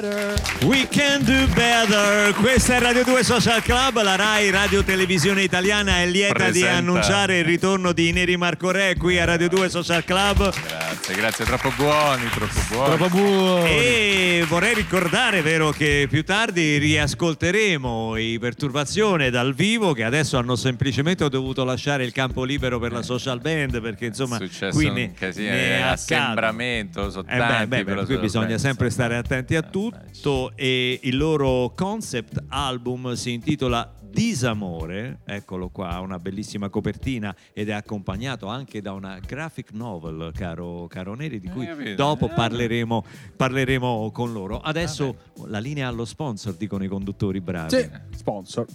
[0.00, 0.34] better
[0.66, 2.34] We can do better.
[2.34, 6.76] Questa è Radio 2 Social Club, la Rai Radio Televisione Italiana è lieta di Presenta.
[6.76, 10.52] annunciare il ritorno di Neri Marco Re qui a Radio 2 Social Club.
[10.52, 12.96] Grazie, grazie, troppo buoni, troppo buoni.
[12.96, 13.68] Troppo buoni.
[13.70, 20.56] E vorrei ricordare, vero, che più tardi riascolteremo i Perturbazione dal vivo che adesso hanno
[20.56, 24.86] semplicemente dovuto lasciare il campo libero per la social band perché insomma è successo qui
[24.86, 28.58] un ne, casino, ne eh, assembramento, sono Eh beh, beh, cui social bisogna band.
[28.58, 35.68] sempre stare attenti a Eh, tutto e il loro concept album si intitola Disamore, eccolo
[35.68, 41.38] qua, una bellissima copertina ed è accompagnato anche da una graphic novel, caro, caro Neri,
[41.38, 41.94] di cui capito?
[41.94, 42.32] dopo Eh.
[42.34, 43.04] parleremo,
[43.36, 44.58] parleremo con loro.
[44.60, 45.16] Adesso
[45.46, 47.70] la linea allo sponsor, dicono i conduttori bravi.
[47.76, 48.66] Sì, sponsor.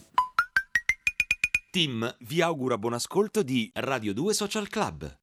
[1.72, 5.18] Tim vi augura buon ascolto di Radio 2 Social Club.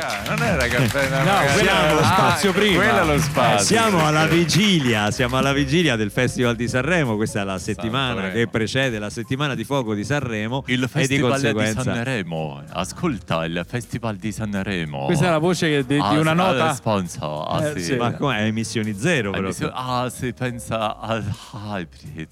[0.00, 2.76] Luca, Non era caffè, no, quello era lo Ah, spazio prima.
[2.82, 3.64] Quello è lo Eh, spazio.
[3.66, 8.32] siamo alla vigilia, siamo alla vigilia del Festival di Sanremo, questa è la settimana Sanremo.
[8.34, 12.62] che precede la settimana di fuoco di Sanremo Il e di Festival di, conseguenza Sanremo.
[12.70, 15.04] Ascolta il Festival di Sanremo.
[15.06, 16.72] Questa è la voce che- di, di Ah, una ah, nota.
[16.74, 17.46] sponsor.
[17.48, 17.84] Ah, Eh, sì.
[17.84, 17.96] sì.
[17.96, 22.28] Ma come è emissioni zero Ah, so- Ah, si pensa al hybrid.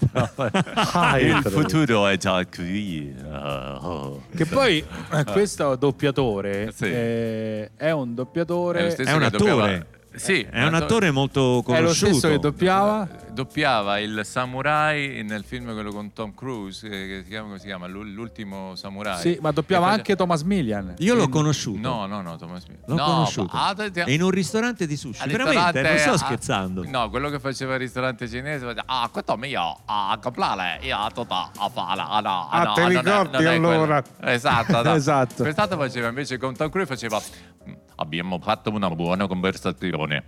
[1.19, 3.13] Il futuro è già qui.
[3.31, 4.23] Ah, oh.
[4.35, 6.85] Che poi eh, questo doppiatore Sì.
[6.85, 8.95] eh, è un doppiatore.
[8.95, 9.87] È È un attore.
[10.19, 12.11] Sì, È un attore molto È lo conosciuto.
[12.13, 13.07] stesso che doppiava.
[13.31, 17.65] Doppiava il samurai nel film quello con Tom Cruise, eh, che si chiama, come si
[17.67, 17.87] chiama?
[17.87, 19.17] L'u- L'ultimo samurai.
[19.19, 20.95] Sì, ma doppiava E anche Thomas Millian.
[20.97, 21.79] Io l'ho conosciuto.
[21.79, 22.79] No, no, no, Thomas Smith.
[22.85, 23.49] L'ho no, conosciuto.
[23.55, 25.21] ma- ah, E in un ristorante di sushi.
[25.21, 26.83] al Veramente, non sto ah, scherzando.
[26.85, 31.09] No, quello che faceva il ristorante cinese faceva, Ah, questo mio, a comprare, io a
[31.13, 32.01] tutta a fare.
[32.01, 34.03] Ah, no, Ah, no, te ricordi allora?
[34.21, 34.93] Esatto, no.
[34.99, 35.43] Esatto.
[35.43, 37.19] Quest'altro faceva invece con Tom Cruise faceva
[37.67, 40.23] "Mm, abbiamo fatto una buona conversazione.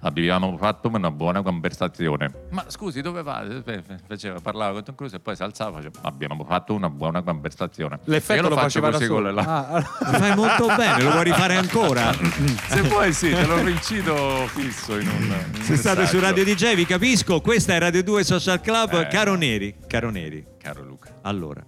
[0.00, 2.30] Abbiamo fatto una buona conversazione.
[2.50, 3.42] Ma scusi, dove va?
[3.42, 6.90] Eh, Faceva, parlava con Tom Cruise e poi si alzava e faceva abbiamo fatto una
[6.90, 7.98] buona conversazione.
[8.04, 9.78] L'effetto Io lo faccio faceva così con le la- Ah,
[10.12, 12.12] Lo fai molto bene, lo vuoi rifare ancora?
[12.68, 16.20] Se vuoi sì, te lo rincido fisso in un in un Se state su.
[16.20, 18.92] Radio DJ vi capisco, questa è Radio 2 Social Club.
[18.92, 19.06] Eh.
[19.08, 21.18] Caro Neri, caro Neri, Caro Luca.
[21.22, 21.64] allora,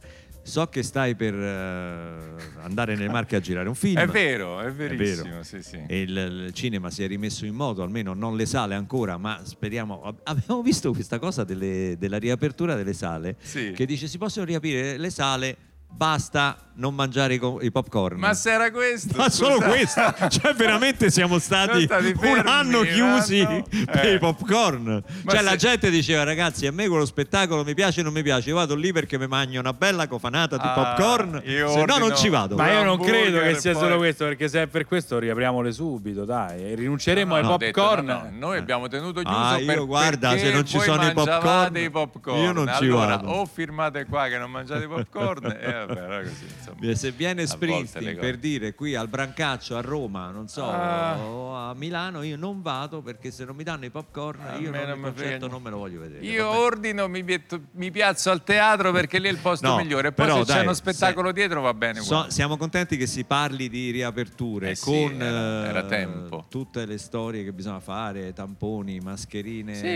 [0.49, 3.99] so che stai per eh, andare nelle Marche a girare un film.
[3.99, 4.97] È vero, è vero.
[4.97, 5.83] verissimo, sì, sì.
[5.87, 9.41] E il, il cinema si è rimesso in moto, almeno non le sale ancora, ma
[9.45, 10.03] speriamo.
[10.03, 13.73] ab- Abbiamo visto questa cosa delle- della riapertura delle sale Sì.
[13.75, 15.57] che dice si possono riaprire le sale,
[15.91, 18.21] basta non mangiare i, co- i popcorn.
[18.21, 19.17] Ma se era questo?
[19.17, 19.69] Ma solo scusa.
[20.13, 23.65] questo, cioè veramente siamo stati, stati un fermi anno un chiusi anno.
[23.69, 24.15] per Eh.
[24.15, 25.03] i popcorn.
[25.25, 28.13] Ma cioè se- la gente diceva ragazzi a me quello spettacolo mi piace o non
[28.13, 31.69] mi piace, io vado lì perché mi mangio una bella cofanata di Ah, popcorn, io
[31.69, 32.55] se no non ci vado.
[32.55, 35.73] Ma io non credo che sia poi- solo questo, perché se è per questo riapriamole
[35.73, 36.63] subito, dai.
[36.65, 38.07] E rinunceremo ai No, ho detto, popcorn.
[38.07, 41.05] no, no, Noi abbiamo tenuto chiuso Ah, io per, guarda, perché se non ci sono
[41.05, 42.41] i popcorn, i popcorn.
[42.41, 43.31] io non ci allora, vado.
[43.31, 46.95] o firmate qua che non mangiate i popcorn e vabbè, era così, insomma.
[46.95, 51.19] Se viene Springsteen per dire qui al Brancaccio a Roma, non so, Ah.
[51.19, 54.71] o a Milano, io non vado perché se non mi danno i popcorn A io
[54.71, 56.25] non, non concerto non me lo voglio vedere.
[56.25, 56.63] Io va bene?
[56.65, 60.13] ordino, mi, metto- mi piazzo al teatro perché lì è il posto No, migliore.
[60.13, 62.01] Poi però se c'è dai, uno spettacolo dietro va bene.
[62.01, 66.47] So- siamo contenti che si parli di riaperture Eh sì, con era- era eh, tempo.
[66.49, 69.87] tutte le storie che bisogna fare, tamponi, mascherine Sì.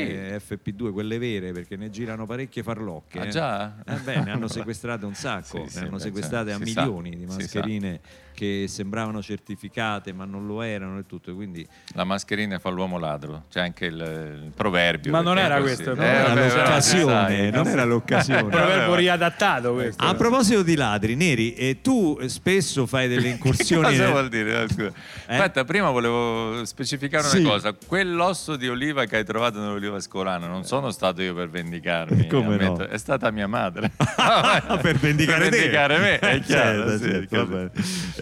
[0.54, 3.18] FP2, quelle vere, perché ne girano parecchie farlocche.
[3.20, 3.28] Ah, eh.
[3.28, 3.74] già?
[3.86, 8.00] Eh beh, ne hanno sequestrate un sacco, Sì, beh, sequestrate cioè, a milioni di mascherine
[8.34, 13.44] che sembravano certificate ma non lo erano e tutto, quindi La mascherina fa l'uomo ladro,
[13.50, 13.94] c'è anche il,
[14.44, 15.10] il proverbio.
[15.10, 18.40] Ma non era questo, Eh, non era vabbè, però l'occasione, non era l'occasione.
[18.42, 20.04] Un proverbio riadattato questo.
[20.04, 23.84] A proposito di ladri, Neri, e tu eh, spesso fai delle incursioni.
[23.84, 24.62] Cosa nel- vuol dire?
[24.62, 24.92] Eh, scusa.
[25.26, 27.38] Aspetta, prima volevo specificare Sì.
[27.40, 27.72] una cosa.
[27.86, 32.26] Quell'osso di oliva che hai trovato nell'oliva scolana non sono stato io per vendicarmi.
[32.32, 32.76] Come no?
[32.78, 33.90] È stata mia madre.
[34.80, 35.56] per vendicare Per te.
[35.58, 36.88] vendicare me, è chiaro.
[36.88, 37.70] Certo, sì, certo, cosa- va bene.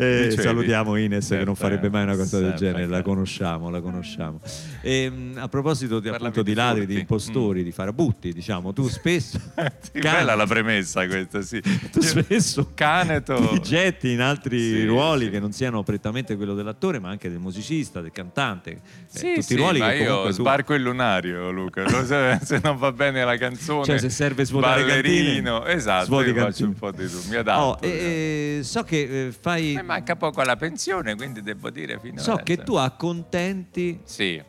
[0.01, 4.41] Eh, salutiamo Ines che non farebbe mai una cosa del genere, la conosciamo, la conosciamo.
[4.83, 9.39] Ehm, a proposito di, appunto, di ladri, di impostori, di farabutti, diciamo, tu spesso
[9.93, 11.61] Sì, bella la premessa questa, sì.
[11.93, 13.51] tu spesso Caneto.
[13.53, 15.31] ti getti in altri Sì, ruoli sì.
[15.33, 18.71] che non siano prettamente quello dell'attore, ma anche del musicista, del cantante.
[18.71, 21.87] Eh, Sì, tutti sì, i ruoli ma che io tu- sbarco il lunario, Luca.
[22.43, 26.35] Se non va bene la canzone, Cioè, se serve svuotare ballerino, cantine, esatto, svuoti io
[26.37, 27.61] faccio un po' di tutto, mi adatto.
[27.61, 29.75] Oh, e- e so che eh, fai.
[29.91, 34.41] Manca poco alla pensione, quindi devo dire fino So a- che tu accontenti Sì.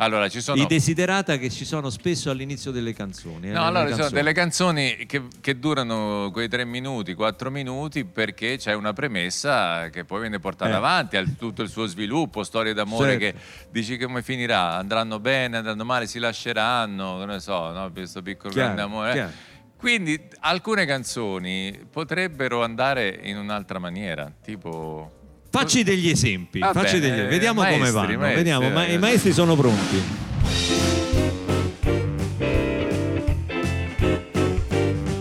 [0.00, 3.48] Allora, ci sono i desiderata che ci sono spesso all'inizio delle canzoni.
[3.48, 8.04] eh, No, allora ci sono delle canzoni che, che durano quei tre minuti, quattro minuti,
[8.04, 10.74] perché c'è una premessa che poi viene portata Eh.
[10.74, 13.38] avanti, ha tutto il suo sviluppo, storie d'amore Certo.
[13.38, 17.90] che dici come finirà, andranno bene, andranno male, si lasceranno, che ne so, no?
[17.92, 19.12] questo piccolo Chiaro, grande amore.
[19.12, 19.32] chiaro.
[19.78, 25.12] Quindi alcune canzoni potrebbero andare in un'altra maniera, tipo...
[25.50, 28.18] Facci degli esempi, Va facci bene, degli- vediamo come maestri, vanno.
[28.18, 30.26] maestri, vediamo, ma- i maestri sono pronti.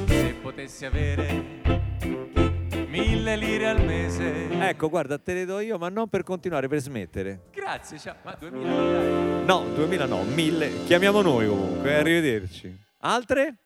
[0.08, 1.44] Se potessi avere
[2.88, 4.50] mille lire al mese...
[4.68, 7.42] Ecco, guarda, te le do io, ma non per continuare, per smettere.
[7.54, 8.16] Grazie, ciao.
[8.24, 9.44] Ma 2000 lire?
[9.46, 10.84] No, 2000 no, 1000.
[10.86, 12.76] Chiamiamo noi comunque, arrivederci.
[13.02, 13.58] Altre?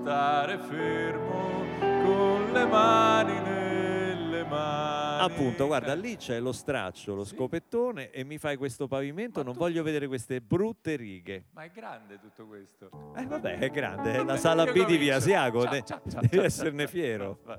[0.00, 1.64] Stare fermo
[2.04, 5.22] con le mani nelle mani.
[5.22, 9.82] Appunto, guarda, lì c'è lo straccio, lo scopettone e mi fai questo pavimento, non voglio
[9.82, 11.44] vedere queste brutte righe.
[11.52, 12.88] Ma è grande tutto questo.
[13.14, 14.96] Eh vabbè, è grande, è la sala B di.
[14.96, 17.38] Via Asiago, Ciao, ne- ciao, ciao, devi esserne fiero.
[17.44, 17.58] Vai.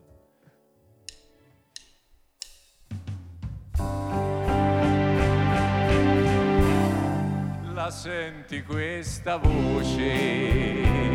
[7.73, 11.10] La senti questa voce?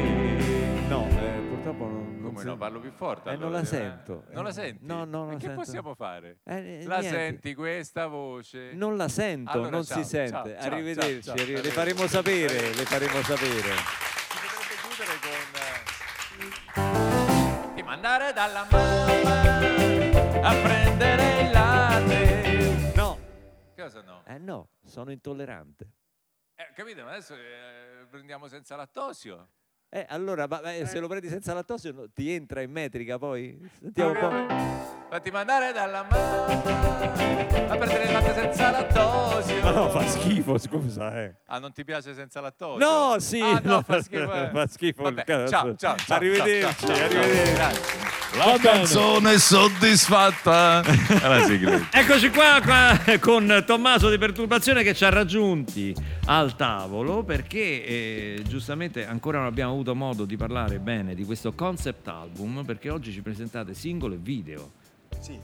[0.88, 3.30] No, eh, purtroppo non, non Come no, parlo più forte.
[3.30, 3.64] Eh, non la eh.
[3.64, 4.24] sento.
[4.30, 4.86] Non la Eh, senti?
[4.86, 5.60] no, no, non E la che sento.
[5.60, 6.38] possiamo fare?
[6.44, 7.18] Eh, la niente.
[7.18, 8.72] senti questa voce?
[8.74, 10.30] Non la sento, Allora, non ciao, si sente.
[10.60, 11.62] ciao, Arrivederci, ciao, arri- ciao.
[11.62, 13.74] le faremo sapere, le faremo sapere.
[14.28, 15.30] Si potrebbe chiudere con...
[17.70, 22.92] eh, Ti mandare dalla mamma a prendere il latte.
[22.94, 23.18] No.
[23.76, 24.22] Cosa no?
[24.24, 25.88] Eh no, sono intollerante.
[26.54, 27.02] Eh, capito?
[27.02, 29.48] Ma adesso eh, prendiamo senza lattosio.
[29.96, 33.58] Eh, allora, ma- eh, se lo prendi senza lattosio ti entra in metrica poi?
[33.80, 35.05] Sentiamo un po'.
[35.08, 36.44] Fatti mandare dalla mamma
[37.68, 39.60] a prendere il latte senza lattosio.
[39.62, 41.34] Ma no, fa schifo, scusa, eh.
[41.46, 42.84] Ah, non ti piace senza lattosio?
[42.86, 44.32] No, sì, Ah, no, no, fa schifo.
[44.34, 44.50] eh.
[44.52, 45.48] fa schifo il Vabbè.
[45.48, 46.16] Ciao, ciao, ciao.
[46.16, 47.96] Arrivederci, ciao, ciao, ciao, arrivederci.
[48.36, 48.58] Va La bene.
[48.58, 50.82] canzone soddisfatta.
[50.84, 51.88] È la sigla.
[51.92, 55.94] Eccoci qua, qua con Tommaso di Perturbazione che ci ha raggiunti
[56.26, 61.52] al tavolo perché eh, giustamente ancora non abbiamo avuto modo di parlare bene di questo
[61.54, 64.70] concept album perché oggi ci presentate singolo e video.
[65.26, 65.38] Sì,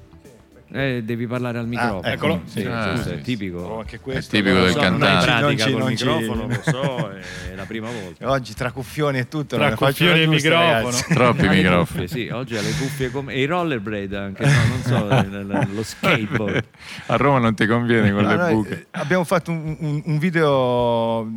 [0.75, 2.03] Eh, devi parlare al microfono.
[2.03, 2.41] eccolo.
[2.47, 2.67] Sì, Sì,
[2.97, 3.59] sì, sì, è tipico.
[3.59, 5.41] Oh, anche questo, tipico non del so, cantante.
[5.43, 7.11] Non ci- non ci- microfono, lo so,
[7.51, 8.31] è la prima volta.
[8.31, 10.71] Oggi tra cuffioni e tutto, Tra cuffioni e microfono.
[10.73, 11.13] ragazzi.
[11.13, 12.09] Troppi microfoni.
[12.09, 16.65] sì, oggi ha le cuffie come e i rollerblade anche, no, non so, lo skateboard.
[17.07, 18.73] A Roma non ti conviene con No, le buche.
[18.81, 21.31] eh, abbiamo fatto un, un- un video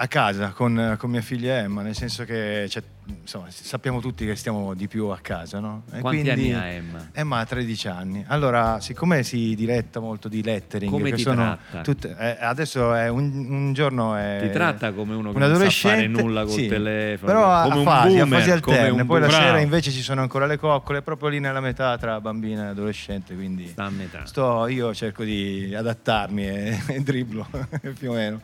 [0.00, 2.80] a casa con, con mia figlia Emma, nel senso che c'è
[3.20, 5.82] insomma, sappiamo tutti che stiamo di più a casa, no?
[5.92, 7.08] E Quanti quindi- anni ha Emma?
[7.12, 8.24] Emma ha 13 anni.
[8.28, 13.46] Allora, siccome si diretta molto di lettering, Come che sono tutte- eh, adesso è un,
[13.48, 17.32] un giorno è Ti tratta come uno che non sa fare nulla col sì, telefono,
[17.32, 19.04] Però a, come a un fasi, a boomer, fasi come alterne.
[19.04, 22.66] Poi la sera invece ci sono ancora le coccole, proprio lì nella metà tra bambina
[22.66, 23.34] e adolescente.
[23.34, 24.26] Quindi Sta a metà.
[24.26, 27.48] sto, io cerco di adattarmi e, e dribblo
[27.98, 28.40] più o meno.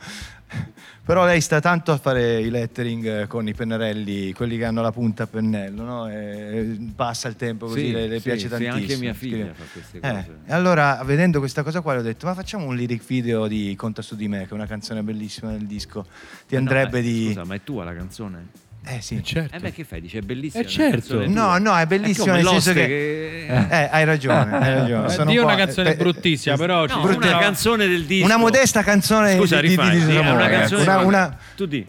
[1.04, 4.80] Però lei sta tanto a fare i lettering eh, con i pennarelli, quelli che hanno
[4.80, 6.08] la punta a pennello, no?
[6.10, 8.74] E passa il tempo così, Sì, le, le sì, piace sì, tantissimo.
[8.76, 10.38] anche mia figlia fa queste Eh, cose.
[10.46, 13.74] e allora, vedendo questa cosa qua, le ho detto, ma facciamo un lyric video di
[13.76, 16.06] Conta su di me, che è una canzone bellissima del disco.
[16.48, 17.26] Ti Eh no, andrebbe eh, di...
[17.26, 18.46] Scusa, ma è tua la canzone?
[18.86, 19.22] Eh sì.
[19.24, 19.56] Certo.
[19.56, 20.00] Eh beh, che fai?
[20.00, 20.62] Dice è bellissima.
[20.62, 21.18] Eh, una certo.
[21.18, 22.86] canzone No, no, è bellissima come nel senso che...
[22.86, 25.06] che- Eh, hai ragione, hai ragione.
[25.06, 28.04] Eh, Sono Dio un è una canzone eh, bruttissima, però No, sta- una canzone del
[28.04, 28.24] disco.
[28.26, 31.04] Una modesta canzone Scusa, di, di, rifai, di sì, è Samora, una canzone una, di-
[31.06, 31.86] una- Tu di.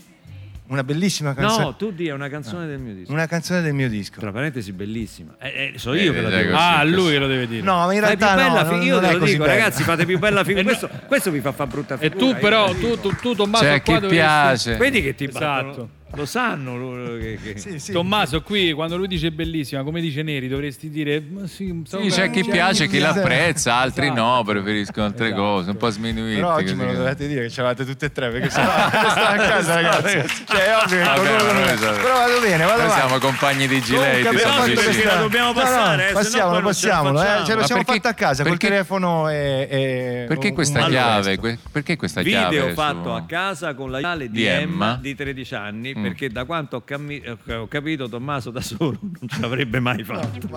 [0.68, 1.64] una bellissima canzone.
[1.66, 3.12] No, tu di è una canzone del mio disco.
[3.12, 4.20] Una canzone del mio disco.
[4.22, 5.36] Tra parentesi, bellissima.
[5.40, 6.96] Eh, eh, so io che la Vedi, devo così, Ah, dire.
[6.96, 7.62] lui che lo deve dire.
[7.62, 9.54] No, ma in più realtà no, bella fi- io te è lo dico, bella.
[9.54, 10.62] ragazzi, fate più bella figura.
[10.62, 12.34] E no- Questo, questo vi fa fare brutta E figura.
[12.34, 14.76] tu però, lo tu, tu, tu, Tommaso, C'è qua chi piace.
[14.78, 15.90] Vedi che ti battono.
[16.08, 16.18] Esatto.
[16.18, 17.92] Lo sanno loro che, che- Sì, sì.
[17.92, 22.30] Tommaso, qui quando lui dice bellissima, come dice Neri, dovresti dire "Ma sì, Sì, c'è
[22.30, 23.20] chi piace, chi Esatto.
[23.20, 24.44] l'apprezza, altri no, Esatto.
[24.44, 25.42] preferiscono altre Esatto.
[25.42, 26.36] cose, un po' sminuiti.
[26.36, 28.98] Però oggi me lo dovete dire che ce l'avete tutte e tre perché sennò sto
[29.22, 30.44] a casa ragazzi.
[30.46, 32.94] Cioè è ovvio che Vabbè, noi siamo- Però vado bene, vado Noi avanti.
[33.08, 35.04] siamo compagni di Comunque Giletti, siamo fatto vicini.
[35.04, 37.46] la dobbiamo No, no, passare, eh, se no passiamolo, poi non ce la passiamolo, eh,
[37.46, 41.58] ce lo siamo fatta a casa col perché- telefono e, e Perché questa chiave?
[41.72, 42.58] Perché questa chiave?
[42.60, 44.98] Video fatto a casa con la di, Di Emma, Emma.
[45.02, 46.02] di 13 anni Mm.
[46.04, 50.04] perché da quanto ho, cammi- eh, ho capito Tommaso da solo non ce l'avrebbe mai
[50.04, 50.48] fatto.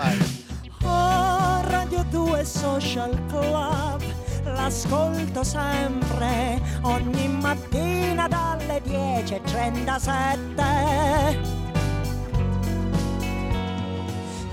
[0.82, 4.03] Oh, Radio 2 Social Club,
[4.45, 11.57] l'ascolto sempre, ogni mattina dalle 10.37.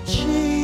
[0.05, 0.54] Circa.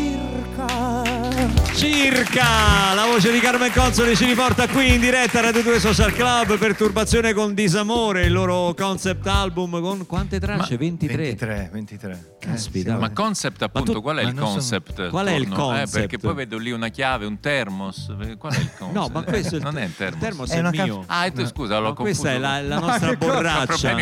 [1.73, 6.13] Circa la voce di Carmen Consoli ci riporta qui in diretta a Radio 2 Social
[6.13, 10.77] Club Perturbazione con Disamore il loro concept album con quante tracce?
[10.77, 12.25] 23 23, 23.
[12.41, 12.97] Caspita.
[12.97, 15.09] Ma concept appunto, tu- qual è ma il concept?
[15.09, 15.43] Qual è il?
[15.43, 15.91] Eh, concept?
[15.91, 18.13] perché poi vedo lì una chiave, un termos.
[18.37, 18.79] Qual è il concept?
[18.91, 20.19] No, ma questo il, non è il il termos.
[20.19, 21.03] termos È è, mio.
[21.07, 22.51] Ah, e tu scusa, l'ho Ma questa è confuso.
[22.51, 23.95] la, la Ma nostra borraccia.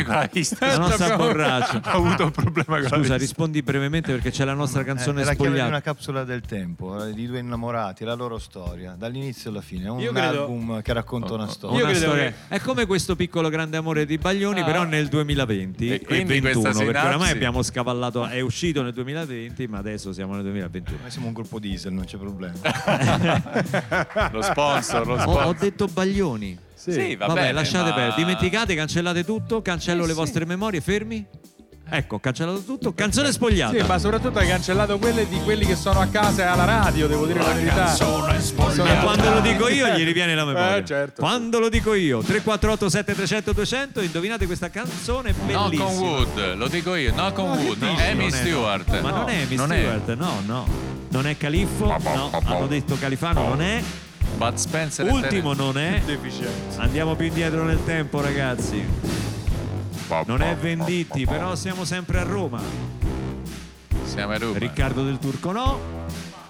[0.59, 1.81] la nostra borraccia.
[1.85, 5.21] Ho avuto un problema con la Scusa, rispondi brevemente perché c'è la nostra È canzone
[5.21, 5.67] è la chiave di spogliata.
[5.69, 9.85] una capsula del tempo, eh, di due innamorati, la loro storia, dall'inizio alla fine.
[9.85, 11.77] È un credo- album che racconta una Oh, oh, storia.
[11.77, 14.65] Io Una credo storia- che- È come questo piccolo grande amore di Baglioni, Ah.
[14.65, 18.93] però nel 2020 E e, quindi 21, questa perché oramai abbiamo scavallato, è uscito nel
[18.93, 20.97] 2020, ma adesso siamo nel 2021.
[21.01, 22.57] Noi siamo un gruppo diesel, non c'è problema.
[24.31, 25.45] Lo sponsor, lo Ho, sponsor.
[25.45, 26.57] ho detto Baglioni.
[26.73, 30.17] Sì, va Vabbè, bene, lasciate ma- perdere, dimenticate, cancellate tutto, cancello Eh, le sì.
[30.17, 31.25] vostre memorie, fermi.
[31.91, 33.77] Ecco, ho cancellato tutto, canzone spogliata.
[33.77, 37.07] Sì, ma soprattutto hai cancellato quelle di quelli che sono a casa e alla radio,
[37.07, 37.93] devo dire la, verità.
[37.95, 40.75] E quando lo dico io gli riviene la memoria.
[40.77, 41.21] Eh, certo.
[41.21, 45.83] Quando lo dico io, 348 7300 200, indovinate questa canzone No bellissima.
[45.85, 48.01] con Wood, lo dico io, no con Wood, dici?
[48.01, 49.01] Amy Non è- Stewart.
[49.01, 49.77] Ma non è Amy Non è.
[49.79, 50.67] Stewart, no, no.
[51.09, 53.81] Non è Califfo, no, hanno detto Califano, non è.
[54.37, 56.01] Bud Spencer Ultimo non è.
[56.77, 58.85] Andiamo più indietro nel tempo, ragazzi.
[60.25, 62.59] Non è Venditti, però siamo sempre a Roma.
[64.05, 64.57] Siamo a Roma.
[64.57, 65.97] Riccardo del Turco no.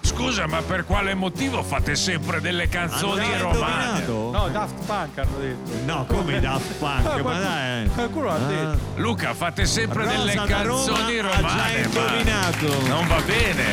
[0.00, 3.98] Scusa, ma per quale motivo fate sempre delle canzoni Hanno romane?
[4.00, 4.30] indovinato?
[4.32, 5.70] No, Daft Punk hanno detto.
[5.84, 7.88] No, come i Daft Punk, ma dai.
[7.88, 8.38] Qualcuno l'ha Ah.
[8.38, 8.78] detto.
[8.96, 12.86] Luca, fate sempre delle Rosa Roma canzoni ha già romane, ma indovinato.
[12.88, 13.64] non va bene.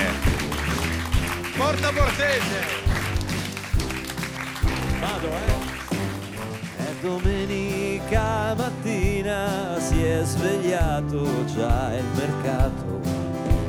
[1.57, 2.85] Porta Portese!
[4.99, 5.75] Vado, eh.
[6.77, 13.01] È domenica mattina, si è svegliato già il mercato.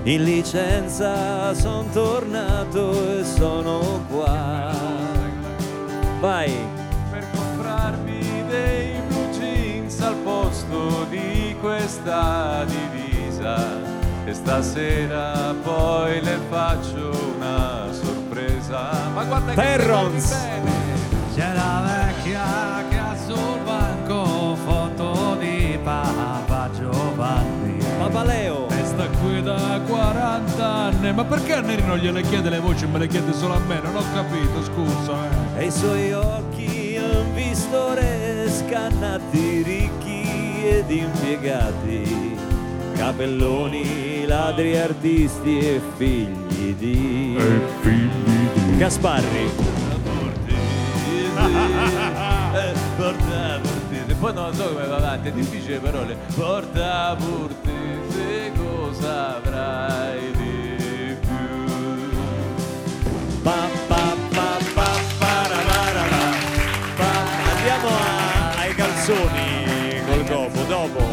[0.02, 4.70] In licenza son tornato e sono qua.
[6.20, 6.52] Vai.
[7.10, 13.56] Per comprarmi dei blue jeans al posto di questa divisa.
[14.26, 19.08] E stasera poi le faccio una sorpresa.
[19.14, 20.36] Ma guarda che Terrons.
[21.34, 23.57] C'è la vecchia che ha sul
[28.08, 28.68] Papaleo.
[28.70, 31.12] E sta qui da 40 anni.
[31.12, 33.58] Ma perché a Neri non gliele chiede le voci e me le chiede solo a
[33.58, 33.80] me?
[33.82, 35.12] Non ho capito, scusa.
[35.58, 35.62] eh.
[35.62, 40.26] E i suoi occhi han visto re scannati, ricchi
[40.64, 42.36] ed impiegati,
[42.96, 47.36] capelloni, ladri artisti e figli di...
[48.78, 49.50] Gasparri.
[52.50, 54.14] Eh, Porta Portese.
[54.18, 56.16] Poi non so come va avanti, è difficile le parole.
[56.34, 57.14] Porta
[59.02, 62.12] Avrai di più?
[63.42, 66.04] Pa, pa, pa, pa, pararara,
[66.96, 67.10] pa.
[67.54, 71.06] Andiamo a- ai calzoni col dopo, dopo.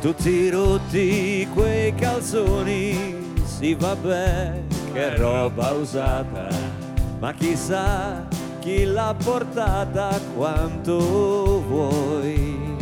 [0.00, 4.52] Tutti rotti quei calzoni, sì vabbè
[4.92, 6.48] che roba usata,
[7.18, 8.26] ma chissà
[8.60, 12.76] chi l'ha portata quanto vuoi.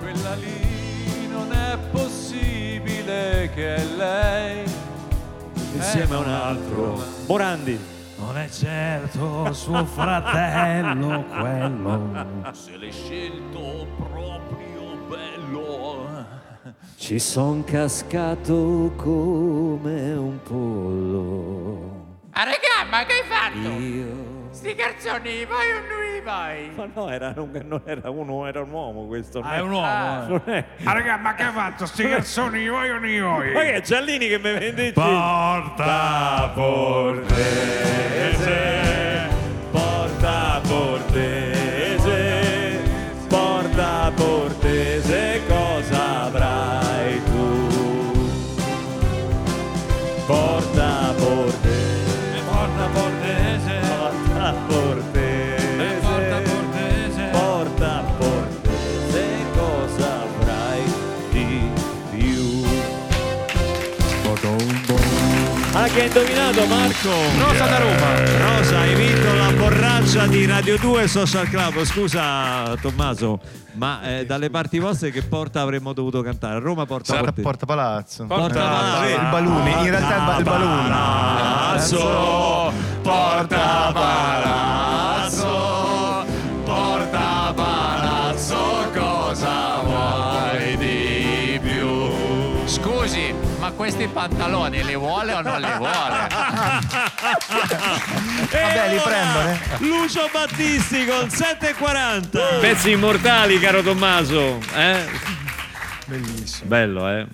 [0.00, 4.64] Quella lì non è possibile che è lei.
[5.74, 7.02] Insieme a un altro.
[7.26, 7.92] Morandi.
[8.16, 12.00] Non è certo suo fratello quello.
[12.52, 16.06] Se l'hai scelto proprio bello.
[16.96, 21.83] Ci son cascato come un pollo.
[22.36, 23.68] Ah raga, ma che hai fatto?
[23.80, 24.32] Io.
[24.50, 26.70] Sti calzoni, vai o non li vai?
[26.74, 29.40] Ma no, era, non, non era uno, era un uomo questo.
[29.40, 30.26] Ah, è un uomo, eh.
[30.28, 31.86] Non è- Ah, raga, ma che hai fatto?
[31.86, 33.52] Sti calzoni, vuoi o non li vuoi?
[33.52, 37.28] Ma che è Giallini che mi vende il Porta portese,
[39.70, 42.18] porta portese,
[43.28, 47.62] porta portese, cosa avrai tu?
[50.26, 50.63] Porta
[65.94, 67.10] che hai indovinato Marco?
[67.38, 68.56] Rosa da Roma.
[68.56, 71.82] Rosa, hai vinto la borraccia di Radio 2 Social Club.
[71.84, 73.38] Scusa Tommaso,
[73.74, 76.58] ma eh, dalle parti vostre che porta avremmo dovuto cantare?
[76.58, 78.24] Roma porta Porta, porte- porta palazzo.
[78.26, 79.08] Porta Palazzo.
[79.08, 80.88] Il baluni, in realtà il, ba- il baluni.
[80.88, 82.72] Palazzo,
[83.02, 84.83] porta palazzo,
[93.64, 96.26] ma questi pantaloni li vuole o non li vuole?
[98.50, 99.48] Vabbè, li prendono.
[99.48, 99.58] eh.
[99.78, 102.60] Lucio Battisti con 7,40.
[102.60, 104.58] Pezzi immortali, caro Tommaso.
[104.74, 105.06] Eh?
[106.04, 106.68] Bellissimo.
[106.68, 107.26] Bello, eh?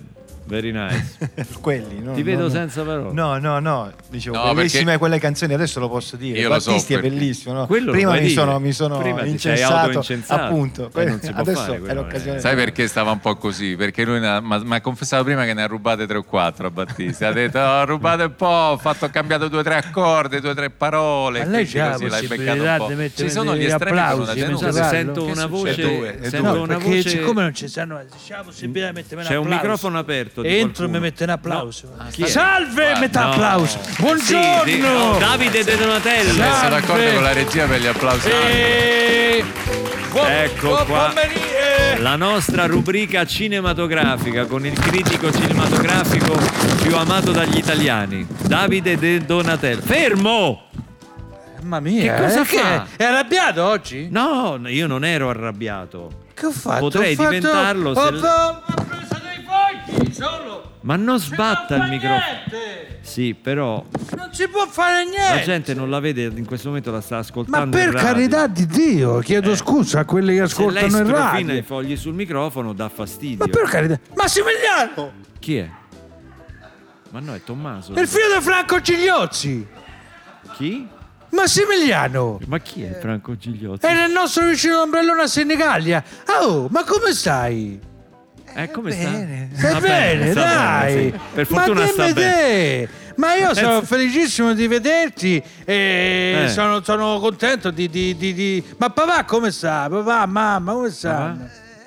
[0.50, 1.16] Very nice.
[1.60, 2.12] Quelli, no?
[2.12, 3.12] Ti vedo no, senza parole.
[3.12, 6.40] No, no, no, dicevo, No, bellissime quelle canzoni, adesso lo posso dire.
[6.40, 7.66] Io lo so Battisti è perché- bellissimo, no?
[7.66, 10.90] Prima mi sono, mi sono Prima incensato, appunto.
[10.92, 12.40] Eh, non si può adesso fare è l'occasione.
[12.40, 13.76] Sai perché stava un po' così?
[13.76, 17.24] Perché lui mi ha confessato prima che ne ha rubate 3 o 4 a Battisti.
[17.24, 20.50] Ha detto ho rubato un po', ho, fatto, ho cambiato due o tre accordi, due
[20.50, 21.44] o tre parole.
[21.44, 22.88] Ma lei la così l'hai beccato un po'.
[22.88, 24.46] mettere Ci sono gli applausi,
[24.88, 26.18] sento una voce.
[26.28, 27.08] Sento una voce.
[27.08, 30.39] siccome non ci sanno, c'è la possibilità di mettermi un C'è un microfono aperto.
[30.42, 31.92] Di Entro e mi mette un applauso.
[32.12, 32.26] chi è?
[32.26, 33.30] Salve, metà no.
[33.32, 33.78] applauso.
[33.82, 34.62] Sì, Buongiorno.
[34.64, 36.32] di- oh, Davide De Donatello.
[36.32, 36.80] Sa- Sono Salve.
[36.80, 38.28] d'accordo con la regia per gli applausi.
[38.28, 39.44] E...
[40.10, 41.08] Buon, Ecco buon qua.
[41.08, 42.02] pomeriggio.
[42.02, 46.36] La nostra rubrica cinematografica con il critico cinematografico
[46.82, 49.80] più amato dagli italiani, Davide De Donatello.
[49.82, 50.62] Fermo!
[51.60, 52.86] Mamma mia, Che cosa eh, fa?
[52.96, 54.08] È arrabbiato oggi?
[54.10, 56.10] No, io non ero arrabbiato.
[56.34, 56.80] Che ho fatto?
[56.80, 59.79] Potrei Ho fatto- diventarlo se- Ho, ho- ho preso dei fogli, solo.
[60.82, 62.38] Ma non sbatta il fa microfono.
[63.02, 63.84] Sì, però
[64.16, 65.44] Non si può fare la niente.
[65.44, 67.76] gente non la vede, in questo momento la sta Ma ascoltando.
[67.76, 68.08] per in radio.
[68.08, 69.56] carità di Dio, chiedo Eh.
[69.56, 71.54] scusa a quelli che Se lei ascoltano strofina radio.
[71.54, 73.44] i fogli sul microfono dà fastidio.
[73.44, 73.98] Ma per carità.
[74.14, 75.12] Massimiliano!
[75.38, 75.70] Chi è?
[77.10, 77.92] Ma no, è Tommaso.
[77.98, 79.66] Il figlio di Franco Gigliozzi!
[80.56, 80.86] Chi?
[81.30, 82.38] Massimiliano!
[82.46, 83.86] Ma chi è Franco Gigliotti?
[83.86, 86.02] È nel nostro vicino ombrellone a Senigallia.
[86.42, 87.80] Oh, ma come stai?
[88.54, 89.08] Eh, come sta?
[89.08, 90.94] Stai Va bene, sta dai.
[90.94, 91.18] bene, sì.
[91.34, 92.88] Per fortuna ma sta bene.
[93.16, 96.48] Ma io sono felicissimo di vederti e Eh.
[96.48, 99.88] sono, sono contento di, di- di- di- Ma papà come sta?
[99.90, 101.36] Papà, mamma, come sta?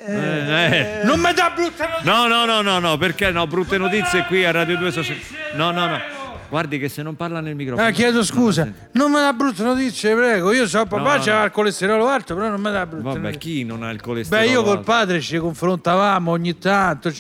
[0.06, 1.00] Eh, eh.
[1.04, 2.12] Non mi dà brutta notizia.
[2.14, 3.48] No, no, no, no, no, perché no?
[3.48, 5.18] Brutte notizie qui a Radio 2 Social.
[5.56, 6.00] No, no, no.
[6.54, 7.88] Guardi che se non parla nel microfono.
[7.88, 10.52] Ah, chiedo scusa, non mi dà brutte notizie, prego.
[10.52, 11.46] Io so, papà No, c'aveva no.
[11.46, 13.40] il colesterolo alto, però non mi dà brutte Vabbè, notizie.
[13.40, 14.46] chi non ha il colesterolo?
[14.48, 14.84] Beh, io col alto?
[14.84, 17.12] padre ci confrontavamo ogni tanto.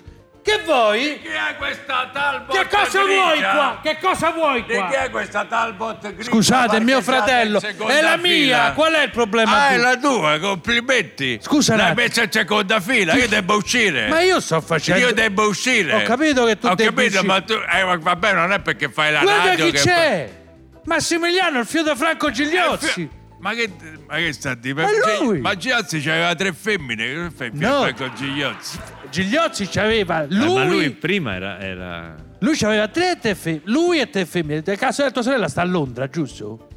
[0.44, 1.20] Che vuoi?
[1.22, 3.24] Chi è questa Talbot Che cosa grigia?
[3.24, 3.80] vuoi qua?
[3.82, 4.88] Che cosa vuoi Di qua?
[4.90, 6.24] chi è questa Talbot grigia?
[6.30, 7.62] Scusate, è mio fratello.
[7.62, 8.18] È la fila?
[8.18, 8.72] mia.
[8.74, 9.56] Qual è il problema?
[9.56, 9.82] Ah, è tu?
[9.82, 11.40] la tua, complimenti.
[11.42, 14.10] Scusa L'hai messa in seconda fila, io devo uscire.
[14.10, 15.00] Ma io sto facendo.
[15.08, 15.94] Io devo uscire.
[15.94, 17.28] Ho capito che tu Ho devi capito, uscire.
[17.28, 17.54] ma tu...
[17.54, 19.80] Eh, vabbè, non è perché fai la Guarda radio chi che...
[19.80, 20.42] c'è!
[20.84, 23.10] Massimiliano, il figlio di Franco Gigliozzi.
[23.40, 23.70] Ma che,
[24.08, 24.86] ma che sta di Ma
[25.20, 25.40] lui!
[25.40, 27.82] Ma Gigliozzi c'aveva tre femmine, che femmine No.
[27.82, 28.80] fai con Gigliozzi?
[29.14, 30.54] Gigliozzi c'aveva Eh, lui.
[30.56, 31.60] ma lui prima era.
[31.60, 32.16] era...
[32.40, 33.62] Lui c'aveva tre te femmine.
[33.66, 34.64] Lui e te femmine.
[34.66, 36.68] Il caso della tua sorella sta a Londra, giusto?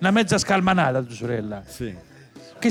[0.00, 1.62] Una mezza scalmanata tua sorella.
[1.66, 1.92] Sì.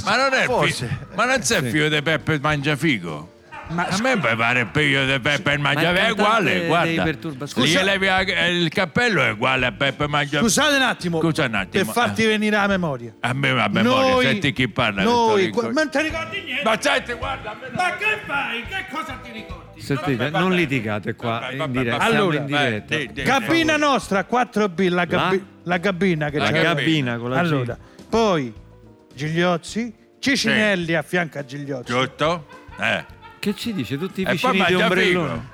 [0.03, 0.89] Ma non è fi- Forse.
[1.15, 3.33] ma non sei figlio di Peppe Mangiafigo?
[3.69, 7.03] Ma a me mi pare il figlio di Peppe il Mangiafigo è uguale, guarda.
[7.03, 10.43] Perturba- Gli Scusa- levi a- il cappello è uguale a Peppe Mangiafigo.
[10.43, 11.83] Scusate un attimo, Scusa un attimo.
[11.83, 13.13] per farti venire la memoria.
[13.21, 15.01] A me a memoria, Noi- senti chi parla.
[15.03, 16.63] Noi, qua- ma non ti ricordi niente?
[16.63, 18.63] Ma senti, guarda, non- Ma che fai?
[18.67, 19.81] Che cosa ti ricordi?
[19.81, 21.97] Sentite, non litigate qua Vabbè, in diretta.
[21.97, 22.95] Allora, in diretta.
[22.95, 25.43] vai, di- di- Cabina nostra, 4B, la, gabi- La?
[25.73, 26.51] la cabina che La c'è.
[26.51, 27.17] La cabina.
[27.17, 27.39] con la G.
[27.39, 27.77] Allora,
[28.09, 28.53] poi
[29.13, 31.91] Gigliozzi, Cicinelli a fianco a Gigliozzi.
[31.91, 32.47] Giusto?
[32.79, 33.05] Eh.
[33.45, 33.95] Che ci dice?
[33.99, 35.49] Tutti i vicini di ombrellone.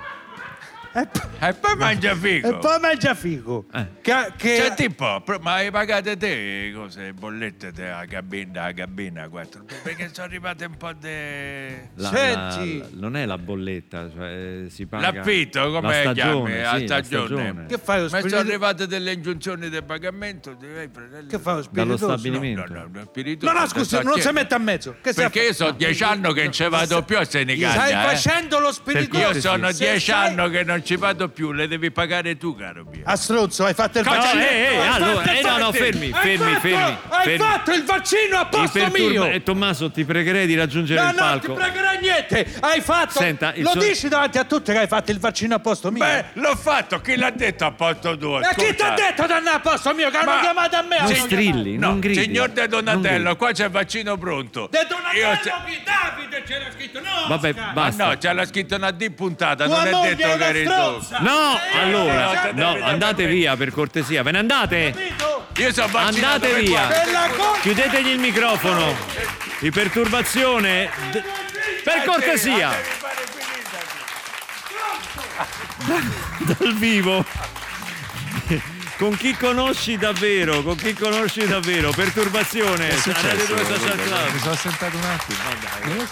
[0.94, 1.08] E,
[1.48, 2.48] E poi mangia figo.
[2.48, 3.64] e poi mangia figo.
[3.72, 3.86] Eh.
[4.02, 9.28] Che, che- Senti un po', ma hai pagate te cose, bollette della cabina, la cabina
[9.28, 9.64] 4?
[9.82, 11.08] Perché sono arrivate un po' di...
[11.94, 12.78] La- Senti.
[12.78, 16.20] la- non è la bolletta, cioè si paga L'affitto, come la chiami?
[16.20, 17.66] stagione, La sì, la stagione.
[17.66, 21.28] che fai lo Ma sono arrivate delle ingiunzioni di pagamento di miei fratelli.
[21.28, 22.18] Che fa lo dallo spiritoso?
[22.18, 22.72] stabilimento.
[22.72, 24.96] No, no, no, spirito- No, no, scusi, non si mette a mezzo.
[25.00, 28.10] Che stai Perché io sono dieci anni che non ci vado più a Stai Senicaglia.
[28.10, 28.14] eh.
[28.14, 29.18] facendo lo spiritoso.
[29.34, 33.02] Io sono dieci anni che non ci vado più, le devi pagare tu, caro mio.
[33.04, 34.42] A strozzo, hai fatto il No, vaccino.
[34.42, 37.38] ehi, Hai allora, eh, no, no, fermi, Hai fermi, fatto- fermi, Hai fermi.
[37.38, 39.26] fatto il vaccino a posto perturba- mio.
[39.26, 41.52] E Tommaso ti pregherei di raggiungere No, il no, ti palco.
[41.54, 42.46] pregherei niente.
[42.60, 43.18] Hai fatto.
[43.18, 46.04] Senta, Lo suo- dici davanti a tutti che hai fatto il vaccino a posto mio.
[46.04, 48.40] Beh, l'ho fatto, chi l'ha detto a posto tuo?
[48.40, 50.10] e chi ti ha detto di andare a posto mio?
[50.10, 50.98] Che hanno Ma- chiamato a me.
[51.00, 52.22] Non strilli, No, non gridi.
[52.22, 54.68] signor De Donatello, qua c'è il vaccino pronto.
[54.70, 55.80] De Donatello?
[55.84, 57.00] Davide c'era scritto.
[57.00, 57.52] No, Vabbè.
[57.54, 58.06] Ma basta.
[58.06, 61.18] no, c'è la scritta una D puntata, non è detto che stronza.
[61.20, 64.94] No, allora, no, andate via per cortesia, ve ne andate?
[65.56, 66.88] Io sono vaccinato Andate per via.
[67.60, 68.94] Chiudetegli il microfono.
[69.58, 70.90] Di perturbazione.
[71.10, 71.22] d-
[71.84, 72.70] Per cortesia.
[76.38, 77.24] Dal vivo.
[78.96, 82.88] Con chi conosci davvero, con chi conosci davvero, perturbazione.
[82.88, 83.78] Che è a Radio 2 successo?
[83.78, 84.30] Social Club.
[84.32, 85.38] Mi sono sentato un attimo.
[85.82, 86.06] Vorrei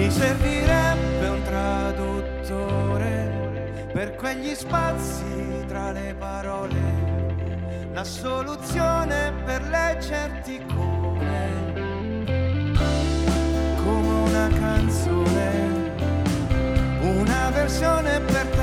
[0.00, 2.88] Mi servirebbe un traduttore
[3.92, 11.74] per quegli spazi tra le parole, la soluzione per leggerti come,
[13.84, 15.92] come una canzone,
[17.02, 18.59] una versione per te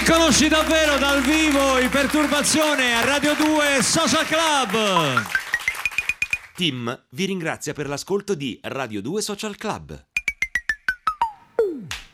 [0.00, 5.26] Chi conosci davvero dal vivo in perturbazione a Radio 2 Social Club?
[6.54, 10.06] Tim vi ringrazia per l'ascolto di Radio 2 Social Club.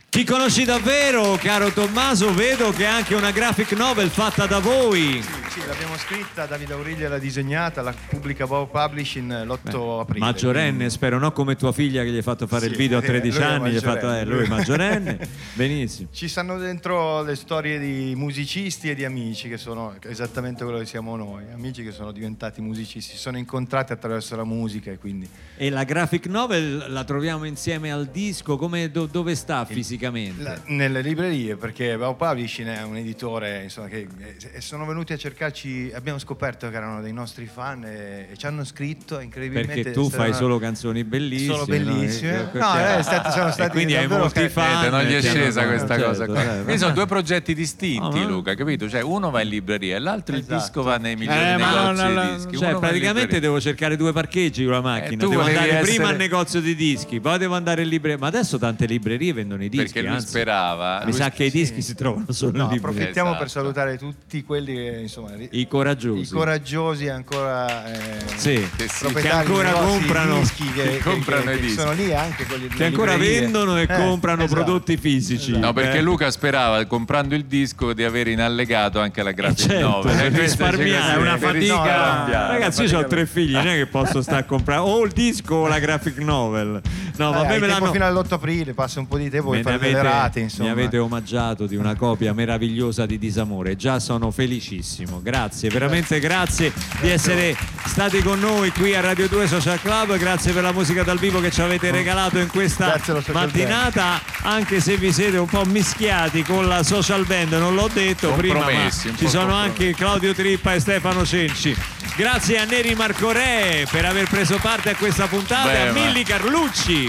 [0.08, 2.34] Chi conosci davvero, caro Tommaso?
[2.34, 5.45] Vedo che è anche una graphic novel fatta da voi.
[5.56, 10.18] Sì, l'abbiamo scritta, Davide Aurilio l'ha disegnata, la pubblica Bow Publishing l'8 aprile.
[10.18, 13.02] Maggiorenne, spero, non come tua figlia che gli hai fatto fare il Sì, video a
[13.02, 15.18] eh, 13 lui è anni, gli hai fatto, eh, lui è maggiorenne.
[15.56, 16.10] Benissimo.
[16.12, 20.84] Ci stanno dentro le storie di musicisti e di amici che sono esattamente quello che
[20.84, 25.26] siamo noi, amici che sono diventati musicisti, si sono incontrati attraverso la musica e quindi
[25.56, 30.42] E la graphic novel la troviamo insieme al disco, come, do- dove sta fisicamente?
[30.42, 34.06] La- nelle librerie perché Bow Publishing è un editore insomma, che
[34.52, 35.16] e sono venuti a
[35.50, 39.90] cercarci abbiamo scoperto che erano dei nostri fan e, e ci hanno scritto incredibilmente Perché
[39.92, 41.52] tu fai una- solo canzoni bellissime.
[41.54, 42.50] Sono bellissime.
[42.52, 42.58] no?
[42.60, 44.90] No, eh, è stata- sono stati quindi hai molti fan.
[44.90, 46.42] Non gli è hanno- scesa questa certo, cosa qua.
[46.42, 48.28] eh, Quindi sono due progetti distinti, No, no.
[48.28, 48.88] Luca, capito?
[48.88, 50.60] Cioè, uno va in libreria e l'altro il Esatto.
[50.60, 52.56] disco va nei migliori Eh, negozi non- di non- dischi.
[52.58, 55.26] cioè, praticamente devo cercare due parcheggi con la macchina.
[55.26, 58.18] devo andare prima essere- al negozio di dischi, poi devo andare in libreria.
[58.18, 59.84] Ma adesso tante librerie vendono i dischi.
[59.92, 60.28] Perché lui anzi.
[60.28, 61.02] sperava.
[61.04, 62.88] Mi sa che i dischi si trovano solo No, in libreria.
[62.88, 63.60] approfittiamo per Esatto.
[63.60, 66.20] salutare tutti quelli che insomma I coraggiosi.
[66.20, 67.98] i coraggiosi ancora eh,
[68.36, 71.78] Sì, Che sì, che ancora comprano- dischi che, che comprano che- i che dischi.
[71.80, 73.40] sono lì anche quelli che ancora librerie.
[73.40, 74.62] vendono e Eh, comprano esatto.
[74.62, 75.58] prodotti fisici.
[75.58, 76.02] No, perché Eh.
[76.02, 80.16] Luca sperava, comprando il disco, di avere in allegato anche la graphic certo, novel.
[80.16, 81.12] per E questo risparmiare.
[81.12, 81.52] È una fatica.
[81.58, 82.52] risparmiare.
[82.52, 85.54] Ragazzi, io ho tre figli, non è che posso stare a comprare o il disco
[85.54, 86.80] o la graphic novel.
[87.16, 87.92] No, Eh, vabbè, hai me l'hanno.
[87.92, 90.68] fino all'8 aprile, passa un po' di tempo per fare avete- rate, insomma.
[90.68, 93.74] Mi avete omaggiato di una copia meravigliosa di Disamore.
[93.76, 95.20] Già sono felicissimo.
[95.22, 97.56] Grazie, veramente grazie di essere
[97.86, 100.16] stati con noi qui a Radio 2 Social Club.
[100.18, 104.20] Grazie per la musica dal vivo che ci avete regalato in questa Grazie mattinata.
[104.42, 108.60] Anche se vi siete un po' mischiati con la social band, non l'ho detto prima,
[108.70, 111.74] ma ci sono anche Claudio Trippa e Stefano Cenci.
[112.16, 115.98] Grazie a Neri Marco Re per aver preso parte a questa puntata e a Beh,
[116.00, 117.05] ma- Milli Carlucci.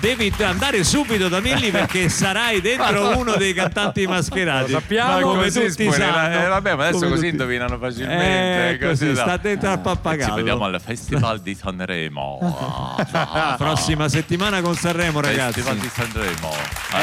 [0.00, 4.72] Devi andare subito da Milli perché sarai dentro uno dei cantanti mascherati.
[4.72, 6.32] Lo sappiamo, come tutti sanno.
[6.44, 8.84] eh, vabbè, ma adesso Come così tutti- indovinano facilmente.
[8.84, 10.34] Eh, così, sta dentro al Ci pappagallo.
[10.34, 12.96] vediamo al Festival di Sanremo.
[13.10, 15.60] Ah, prossima settimana con Sanremo, ragazzi.
[15.60, 16.52] Festival di Sanremo.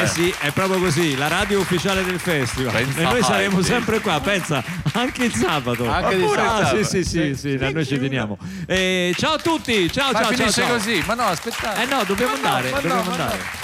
[0.01, 2.71] Eh sì, è proprio così, la radio ufficiale del festival.
[2.73, 5.87] Pensa e noi saremo sempre qua, pensa, anche il sabato.
[5.89, 6.83] Anche di Ah, sabato.
[6.83, 8.37] sì, sì, sì, sì, a noi ci teniamo.
[8.65, 11.81] Eh, ciao a tutti, ciao, Ma ciao, ciao, finisce così, ma no, aspettate.
[11.81, 13.11] Eh no, dobbiamo Ma andare, ma no, dobbiamo ma no.
[13.11, 13.63] andare.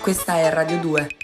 [0.00, 1.21] Questa è Radio 2.